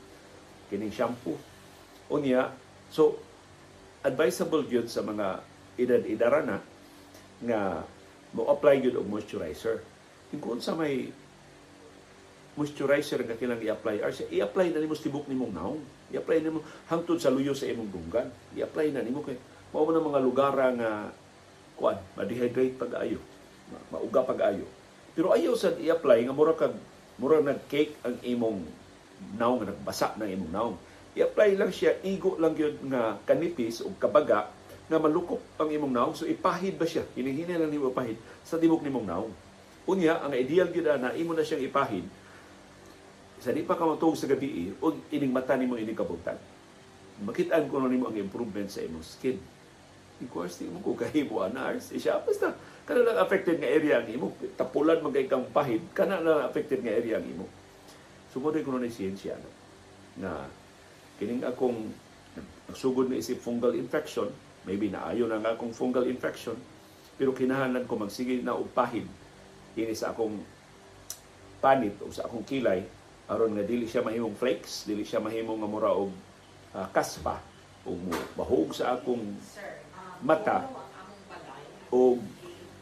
kining 0.72 0.94
shampoo. 0.94 1.36
Unya, 2.08 2.48
so 2.88 3.20
advisable 4.00 4.64
gyud 4.64 4.88
sa 4.88 5.04
mga 5.04 5.44
edad-edara 5.76 6.40
na 6.46 6.56
nga 7.44 7.84
mo 8.36 8.46
apply 8.48 8.80
gyud 8.84 8.96
og 9.00 9.08
moisturizer. 9.10 9.82
Kung 10.38 10.62
sa 10.62 10.78
may 10.78 11.10
moisturizer 12.54 13.22
nga 13.24 13.38
kilang 13.38 13.58
i-apply 13.58 14.04
siya 14.10 14.26
i-apply 14.30 14.74
na 14.74 14.82
nimo 14.82 14.94
sa 14.94 15.06
tibok 15.06 15.26
nimong 15.26 15.54
naong. 15.54 15.80
I-apply 16.14 16.38
nimo 16.42 16.62
hangtod 16.90 17.18
sa 17.18 17.32
luyo 17.32 17.54
sa 17.54 17.66
imong 17.66 17.90
dunggan 17.90 18.28
i-apply 18.58 18.90
na 18.90 19.06
nimo 19.06 19.22
kay 19.22 19.38
mao 19.70 19.86
ang 19.86 20.02
mga 20.02 20.20
lugar 20.20 20.52
nga 20.54 21.14
kuan 21.78 21.96
ma-dehydrate 22.18 22.74
pag-ayo 22.74 23.22
ma- 23.70 23.86
mauga 23.94 24.26
pag-ayo 24.26 24.66
pero 25.14 25.34
ayaw 25.34 25.54
sad 25.58 25.78
i-apply 25.82 26.26
nga 26.26 26.34
mura 26.34 26.54
kag 26.54 26.74
mura 27.20 27.42
nag-cake 27.42 27.98
ang 28.06 28.16
imong 28.22 28.62
naong 29.36 29.68
nagbasa 29.68 30.16
ng 30.16 30.30
imong 30.32 30.52
naong. 30.54 30.76
I-apply 31.18 31.58
lang 31.58 31.74
siya 31.74 31.98
igo 32.06 32.38
lang 32.38 32.54
gyud 32.54 32.80
nga 32.88 33.18
kanipis 33.26 33.82
o 33.82 33.92
kabaga 33.98 34.48
nga 34.90 34.98
malukop 34.98 35.38
ang 35.54 35.70
imong 35.70 35.94
naong. 35.94 36.14
So 36.18 36.26
ipahid 36.26 36.74
ba 36.74 36.84
siya? 36.84 37.06
Hinihina 37.14 37.62
lang 37.62 37.70
nimo 37.70 37.94
ipahid 37.94 38.18
sa 38.42 38.58
tibok 38.58 38.82
nimong 38.82 39.06
naong. 39.06 39.32
Unya 39.86 40.18
ang 40.18 40.34
ideal 40.34 40.68
gyud 40.74 40.90
na 40.98 41.14
imo 41.14 41.30
na 41.30 41.46
siyang 41.46 41.62
ipahid. 41.62 42.04
Sa 43.40 43.54
di 43.54 43.62
pa 43.62 43.78
ka 43.78 43.86
sa 43.96 44.26
gabi 44.28 44.74
o 44.82 44.92
ining 45.14 45.32
mata 45.32 45.54
nimo 45.54 45.78
ining 45.78 45.96
kabutan 45.96 46.36
makitaan 47.20 47.68
ko 47.68 47.84
nimo 47.84 48.08
ang 48.08 48.16
improvement 48.16 48.68
sa 48.68 48.80
imong 48.80 49.04
skin. 49.04 49.36
Of 50.20 50.28
course 50.28 50.60
di 50.60 50.68
mo 50.68 50.84
ko 50.84 50.96
kahimo 50.96 51.44
anars. 51.44 51.92
Siya 51.92 52.20
basta 52.20 52.52
kana 52.84 53.04
lang 53.04 53.18
affected 53.20 53.60
nga 53.60 53.68
area 53.68 54.00
ang 54.00 54.08
imo. 54.08 54.36
Tapulan 54.56 55.00
magay 55.00 55.28
kang 55.28 55.48
pahid 55.48 55.84
kana 55.96 56.20
lang 56.20 56.44
affected 56.44 56.84
nga 56.84 56.92
area 56.92 57.20
ang 57.20 57.26
imo. 57.28 57.46
Sumod 58.32 58.56
ko 58.60 58.76
na 58.76 58.88
siyensya 58.88 59.36
no, 59.36 59.50
na 60.20 60.30
kining 61.16 61.44
akong 61.44 61.92
sugod 62.76 63.10
na 63.10 63.18
isip 63.18 63.40
fungal 63.42 63.74
infection 63.74 64.30
maybe 64.64 64.92
naayo 64.92 65.24
na 65.26 65.40
nga 65.40 65.56
akong 65.56 65.72
fungal 65.72 66.04
infection. 66.08 66.56
Pero 67.20 67.36
kinahanglan 67.36 67.84
ko 67.84 68.00
magsige 68.00 68.40
na 68.40 68.56
og 68.56 68.72
pahid 68.72 69.04
ini 69.76 69.94
sa 69.94 70.10
akong 70.10 70.40
panit 71.60 71.94
o 72.00 72.08
sa 72.10 72.26
akong 72.26 72.44
kilay. 72.44 72.84
Aron 73.30 73.54
nga 73.54 73.62
dili 73.62 73.86
siya 73.86 74.02
mahimong 74.02 74.34
flakes, 74.34 74.88
dili 74.88 75.06
siya 75.06 75.22
mahimong 75.22 75.60
nga 75.62 75.70
mura 75.70 75.92
og 75.94 76.10
ah, 76.74 76.88
kaspa. 76.90 77.38
O 77.86 77.96
mo 77.96 78.12
bahog 78.34 78.74
sa 78.74 78.98
akong 78.98 79.22
mata. 80.24 80.66
o 81.90 82.18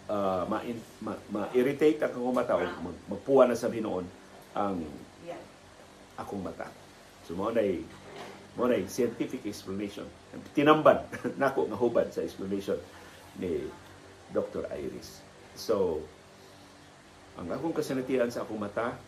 ah, 0.09 0.45
ma, 0.49 0.61
ma, 1.05 1.13
ma-irritate 1.33 2.01
ang 2.01 2.13
akong 2.15 2.37
mata 2.37 2.57
o 2.57 2.65
mag- 2.65 3.05
magpuwa 3.09 3.45
na 3.49 3.59
sa 3.59 3.69
binoon 3.69 4.07
ang 4.57 4.81
akong 6.19 6.43
mata. 6.43 6.67
So 7.29 7.37
mo 7.37 7.53
nay 7.53 7.85
mo 8.59 8.67
nay 8.67 8.83
scientific 8.91 9.47
explanation. 9.47 10.05
Tinamban 10.51 11.07
nako 11.41 11.71
nga 11.71 11.79
hubad 11.79 12.11
sa 12.11 12.27
explanation 12.27 12.77
ni 13.39 13.63
Dr. 14.35 14.67
Iris. 14.75 15.23
So 15.55 16.03
ang 17.39 17.47
akong 17.55 17.71
kasanatian 17.71 18.35
sa 18.35 18.43
akong 18.43 18.59
mata 18.59 18.99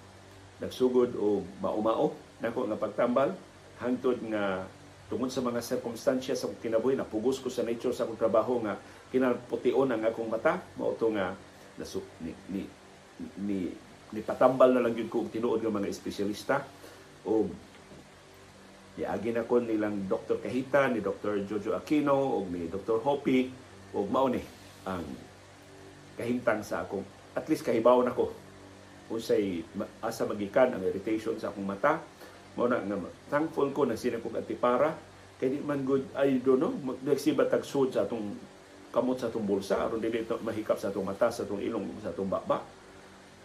nagsugod 0.62 1.18
o 1.18 1.42
maumao 1.58 2.14
nako 2.38 2.70
nga 2.70 2.78
pagtambal 2.78 3.34
hangtod 3.82 4.22
nga 4.30 4.62
tungod 5.10 5.34
sa 5.34 5.42
mga 5.42 5.58
circumstansya 5.58 6.38
sa 6.38 6.46
akong 6.46 6.62
kinabuhi 6.62 6.94
napugos 6.94 7.42
ko 7.42 7.50
sa 7.50 7.66
nature 7.66 7.90
sa 7.90 8.06
akong 8.06 8.22
trabaho 8.22 8.62
nga 8.62 8.78
kinapution 9.10 9.90
ang 9.90 10.06
akong 10.06 10.30
mata 10.30 10.62
mao 10.78 10.94
to 10.94 11.10
nga 11.10 11.34
nasu, 11.74 11.98
ni, 12.22 12.30
ni, 12.54 12.62
ni, 13.42 13.58
ni 14.14 14.20
patambal 14.22 14.70
na 14.70 14.86
lang 14.86 14.94
yun 14.94 15.10
ko 15.10 15.26
tinuod 15.26 15.58
nga 15.58 15.74
mga 15.74 15.90
espesyalista 15.90 16.62
o 17.26 17.50
Iagi 19.00 19.32
na 19.32 19.48
ko 19.48 19.58
nilang 19.58 20.04
Dr. 20.06 20.38
Kahita, 20.44 20.92
ni 20.92 21.00
Dr. 21.00 21.48
Jojo 21.48 21.72
Aquino, 21.72 22.14
o 22.14 22.44
ni 22.44 22.68
Dr. 22.68 23.00
Hopi, 23.00 23.48
o 23.96 24.04
mao 24.04 24.28
ni 24.28 24.44
ang 24.84 25.04
kahimtang 26.20 26.60
sa 26.60 26.84
akong, 26.84 27.04
at 27.32 27.48
least 27.48 27.64
kahibaw 27.64 28.04
na 28.04 28.12
ko 28.12 28.28
unsay 29.10 29.66
ma- 29.74 29.90
asa 30.06 30.22
magikan 30.24 30.70
ang 30.70 30.82
irritation 30.86 31.34
sa 31.36 31.50
akong 31.50 31.66
mata 31.66 31.98
mo 32.54 32.70
na 32.70 32.78
nga 32.78 33.10
thankful 33.26 33.66
ko 33.74 33.82
na 33.82 33.98
sina 33.98 34.22
kong 34.22 34.38
antipara 34.38 34.94
kay 35.42 35.50
di 35.50 35.58
man 35.58 35.82
good 35.82 36.06
I 36.14 36.38
don't 36.38 36.62
know 36.62 36.72
nagsiba 37.02 37.50
tag 37.50 37.66
sud 37.66 37.90
sa 37.90 38.06
atong 38.06 38.38
kamot 38.94 39.18
sa 39.18 39.26
atong 39.30 39.46
bulsa 39.46 39.82
aron 39.82 39.98
dili 39.98 40.22
mahikap 40.22 40.78
sa 40.78 40.94
atong 40.94 41.06
mata 41.06 41.30
sa 41.30 41.42
atong 41.42 41.58
ilong 41.58 41.90
sa 42.02 42.14
atong 42.14 42.30
baba 42.30 42.62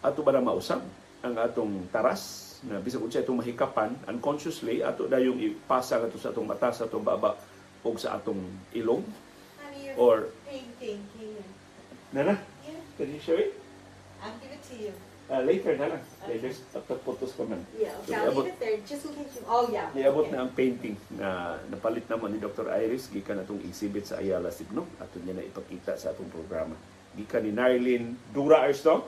ato 0.06 0.22
ba 0.22 0.32
na 0.38 0.46
mausab 0.46 0.86
ang 1.26 1.36
atong 1.42 1.90
taras 1.90 2.56
na 2.62 2.78
bisag 2.78 3.02
unsa 3.02 3.26
itong 3.26 3.42
mahikapan 3.42 3.98
unconsciously 4.06 4.86
ato 4.86 5.10
dayong 5.10 5.42
ipasa 5.42 5.98
ato 5.98 6.22
sa 6.22 6.30
atong 6.30 6.46
mata 6.46 6.70
sa 6.70 6.86
atong 6.86 7.02
baba 7.02 7.34
ug 7.82 7.98
sa 7.98 8.18
atong 8.18 8.42
ilong 8.78 9.02
your 9.82 9.98
or 9.98 10.16
painting 10.46 11.02
here. 11.18 11.46
nana 12.14 12.38
Yeah, 12.66 12.82
can 12.98 13.10
you 13.10 13.22
show 13.22 13.38
it 13.38 13.54
I'll 14.26 14.38
give 14.42 14.54
it 14.54 14.64
to 14.74 14.76
you. 14.78 14.94
Uh, 15.26 15.42
later 15.42 15.74
na 15.74 15.90
lang. 15.90 16.02
Later, 16.30 16.54
after 16.54 16.98
photos 17.02 17.34
pa 17.34 17.50
man. 17.50 17.62
Yeah, 17.74 17.98
okay, 18.06 18.14
So, 18.14 18.30
I'll 18.30 18.46
leave 18.46 18.54
it 18.54 18.60
there 18.62 18.78
just 18.86 19.10
in 19.10 19.14
case 19.18 19.42
you. 19.42 19.44
Oh 19.50 19.66
yeah. 19.74 19.90
Niabot 19.94 20.30
okay. 20.30 20.34
na 20.34 20.46
ang 20.46 20.54
painting 20.54 20.96
na 21.18 21.58
napalit 21.70 22.06
naman 22.06 22.38
ni 22.38 22.40
Dr. 22.42 22.70
Iris 22.70 23.10
gikan 23.10 23.42
atong 23.42 23.62
exhibit 23.66 24.06
sa 24.06 24.22
Ayala 24.22 24.54
Signo 24.54 24.86
ato 25.02 25.18
niya 25.22 25.38
na 25.38 25.46
ipakita 25.46 25.98
sa 25.98 26.14
atong 26.14 26.30
programa. 26.30 26.78
Gikan 27.18 27.42
ni 27.42 27.52
Narlene 27.54 28.18
Dura 28.30 28.66
Arsto 28.66 29.06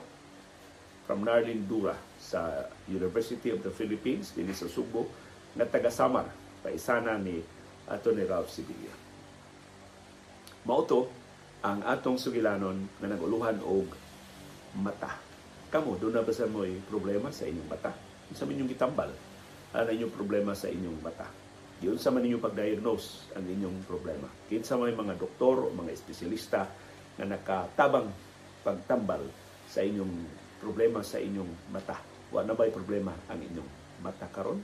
from 1.05 1.21
Narlene 1.21 1.65
Dura 1.69 2.06
sa 2.17 2.67
University 2.89 3.53
of 3.53 3.61
the 3.61 3.71
Philippines 3.71 4.33
dinhi 4.33 4.53
sa 4.53 4.67
Subo 4.67 5.07
na 5.53 5.65
taga 5.65 5.93
Samar 5.93 6.27
paisana 6.61 7.15
ni 7.15 7.39
ato 7.87 8.11
ni 8.11 8.27
Ralph 8.27 8.51
Sibilia. 8.51 8.91
Mao 10.67 10.83
to 10.83 11.07
ang 11.63 11.81
atong 11.87 12.19
sugilanon 12.19 12.85
nga 12.99 13.07
naguluhan 13.07 13.57
og 13.63 13.87
mata. 14.77 15.15
Kamo, 15.67 15.95
doon 15.99 16.15
na 16.15 16.23
ba 16.23 16.31
sa 16.31 16.47
mo'y 16.47 16.79
problema 16.87 17.31
sa 17.31 17.47
inyong 17.47 17.69
mata? 17.69 17.91
Sa 18.31 18.47
inyong 18.47 18.71
gitambal, 18.71 19.11
ano 19.75 19.89
inyong 19.91 20.13
problema 20.13 20.55
sa 20.55 20.71
inyong 20.71 20.99
mata? 20.99 21.27
Yun 21.83 21.99
sa 22.01 22.09
man 22.09 22.25
inyong 22.25 22.41
pag-diagnose 22.41 23.31
ang 23.37 23.45
inyong 23.45 23.85
problema. 23.85 24.25
Kinsa 24.49 24.79
may 24.79 24.95
mga 24.95 25.13
doktor 25.19 25.69
o 25.69 25.73
mga 25.75 25.93
espesyalista 25.93 26.65
na 27.21 27.37
nakatabang 27.37 28.09
pagtambal 28.65 29.21
sa 29.69 29.85
inyong 29.85 30.13
problema 30.59 31.01
sa 31.05 31.21
inyong 31.21 31.71
mata. 31.71 31.97
Wa 32.33 32.43
na 32.43 32.53
ba'y 32.53 32.73
problema 32.73 33.15
ang 33.29 33.39
inyong 33.39 33.69
mata 34.03 34.27
karon? 34.29 34.59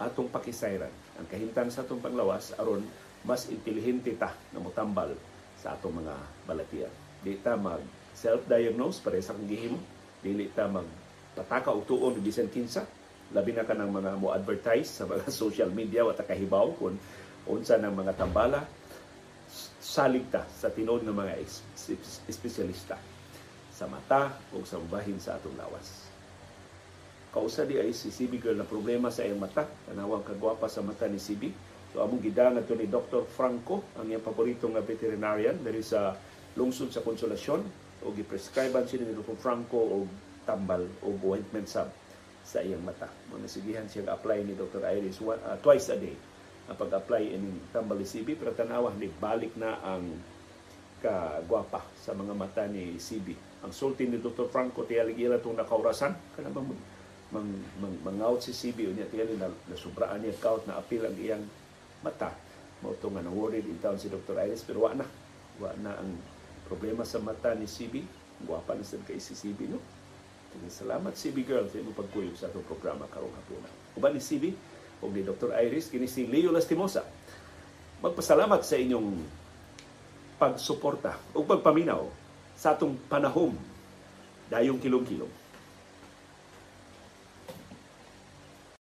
Atong 0.00 0.32
pakisayran 0.32 0.90
ang 1.20 1.26
kahimtang 1.28 1.70
sa 1.70 1.84
atong 1.84 2.00
panglawas 2.00 2.56
aron 2.56 2.82
mas 3.22 3.46
intelihente 3.52 4.10
ta 4.18 4.34
na 4.50 4.58
motambal 4.58 5.14
sa 5.60 5.78
atong 5.78 6.02
mga 6.02 6.14
balatian. 6.48 6.92
Di 7.22 7.38
ta 7.38 7.54
mag 7.54 7.80
self-diagnose 8.12 8.98
para 8.98 9.20
sa 9.22 9.36
kong 9.36 9.46
gihimo. 9.46 9.78
Dili 10.24 10.50
ta 10.50 10.66
mag 10.66 10.88
pataka 11.38 11.70
og 11.70 11.86
tuon 11.86 12.18
bisan 12.18 12.50
kinsa. 12.50 12.82
Labi 13.32 13.54
na 13.54 13.64
ka 13.64 13.72
ng 13.72 13.88
mga 13.88 14.10
mo 14.18 14.34
advertise 14.34 14.90
sa 14.90 15.06
mga 15.06 15.30
social 15.42 15.70
media 15.70 16.02
wa 16.02 16.16
ta 16.16 16.26
kahibaw 16.26 16.74
kung 16.76 16.98
unsa 17.46 17.78
ng 17.78 17.94
mga 17.94 18.12
tambala 18.18 18.66
salig 19.82 20.24
ta 20.30 20.46
sa 20.48 20.70
tinuod 20.70 21.02
ng 21.04 21.12
mga 21.12 21.34
es- 21.42 21.60
es- 21.90 22.22
espesyalista 22.30 22.96
sa 23.82 23.90
mata 23.90 24.38
o 24.54 24.62
sa 24.62 24.78
bahin 24.78 25.18
sa 25.18 25.34
atong 25.34 25.58
lawas. 25.58 26.06
Kausa 27.34 27.66
di 27.66 27.82
ay 27.82 27.90
si 27.90 28.14
CB 28.14 28.38
girl 28.38 28.62
na 28.62 28.68
problema 28.68 29.10
sa 29.10 29.26
iyang 29.26 29.42
mata. 29.42 29.66
Tanawang 29.90 30.22
kagwapa 30.22 30.70
sa 30.70 30.86
mata 30.86 31.10
ni 31.10 31.18
CB. 31.18 31.50
So 31.90 31.98
among 31.98 32.22
gidangan 32.22 32.62
to 32.62 32.78
ni 32.78 32.86
Dr. 32.86 33.26
Franco, 33.26 33.82
ang 33.98 34.06
iyang 34.06 34.22
paborito 34.22 34.70
nga 34.70 34.78
veterinarian 34.86 35.58
diri 35.58 35.82
sa 35.82 36.14
lungsod 36.54 36.94
sa 36.94 37.02
Konsolasyon 37.02 37.66
o 38.06 38.14
giprescribean 38.14 38.86
siya 38.86 39.02
ni 39.02 39.18
Dr. 39.18 39.34
Franco 39.34 39.82
og 39.82 40.06
tambal 40.46 40.86
o 41.02 41.18
ointment 41.26 41.66
sab 41.66 41.90
sa 42.46 42.62
iyang 42.62 42.86
mata. 42.86 43.10
Mo 43.34 43.40
nasigihan 43.42 43.90
siya 43.90 44.14
apply 44.14 44.46
ni 44.46 44.54
Dr. 44.54 44.78
Iris 44.78 45.18
one, 45.18 45.42
uh, 45.42 45.58
twice 45.58 45.90
a 45.90 45.98
day 45.98 46.14
ang 46.70 46.78
pag-apply 46.78 47.34
ining 47.34 47.58
tambal 47.74 47.98
ni 47.98 48.06
CB 48.06 48.38
pero 48.38 48.54
tanawa 48.54 48.94
ni 48.94 49.10
balik 49.10 49.50
na 49.58 49.82
ang 49.82 50.06
kagwapa 51.02 51.82
sa 51.98 52.14
mga 52.14 52.32
mata 52.38 52.62
ni 52.70 52.94
CB. 52.94 53.51
Ang 53.62 53.70
sulti 53.70 54.10
ni 54.10 54.18
Dr. 54.18 54.50
Franco 54.50 54.82
tiyalig 54.82 55.18
ila 55.22 55.38
itong 55.38 55.54
nakaurasan 55.54 56.14
kana 56.34 56.50
ba 56.50 56.62
mo 56.62 56.74
mang, 57.32 57.48
mang 57.80 57.96
mangout 58.04 58.44
si 58.44 58.52
CB 58.52 58.92
unya 58.92 59.08
tiyan 59.08 59.40
na 59.40 59.48
nasubraan 59.72 60.20
niya 60.20 60.36
kaut 60.36 60.68
na 60.68 60.76
apil 60.76 61.00
ang 61.06 61.16
iyang 61.16 61.44
mata 62.04 62.34
mao 62.84 62.92
to 62.98 63.08
nga 63.08 63.24
worried 63.32 63.64
in 63.64 63.78
town 63.80 63.96
si 63.96 64.12
Dr. 64.12 64.36
Iris 64.36 64.66
pero 64.66 64.84
wa 64.84 64.92
na 64.92 65.06
wa 65.62 65.70
na 65.80 65.96
ang 65.96 66.12
problema 66.68 67.06
sa 67.08 67.22
mata 67.22 67.56
ni 67.56 67.64
CB 67.64 68.04
guwapa 68.44 68.76
na 68.76 68.84
sad 68.84 69.00
kay 69.08 69.16
si 69.22 69.32
CB 69.32 69.70
no 69.70 69.80
salamat 70.68 71.16
CB 71.16 71.48
girl 71.48 71.64
sa 71.72 71.80
imong 71.80 71.96
pagkuyog 71.96 72.36
sa 72.36 72.52
atong 72.52 72.68
programa 72.68 73.08
karong 73.08 73.32
hapuna 73.32 73.70
uban 73.96 74.12
ni 74.12 74.20
CB 74.20 74.52
ug 75.00 75.10
ni 75.14 75.24
Dr. 75.24 75.56
Iris 75.56 75.88
kini 75.88 76.04
si 76.04 76.28
Leo 76.28 76.52
Lastimosa 76.52 77.06
magpasalamat 78.04 78.60
sa 78.60 78.76
inyong 78.76 79.08
pagsuporta 80.36 81.16
o 81.32 81.46
pagpaminaw 81.46 82.02
sa 82.62 82.78
atong 82.78 82.94
panahom 83.10 83.58
dayong 84.46 84.78
kilom-kilom 84.78 85.41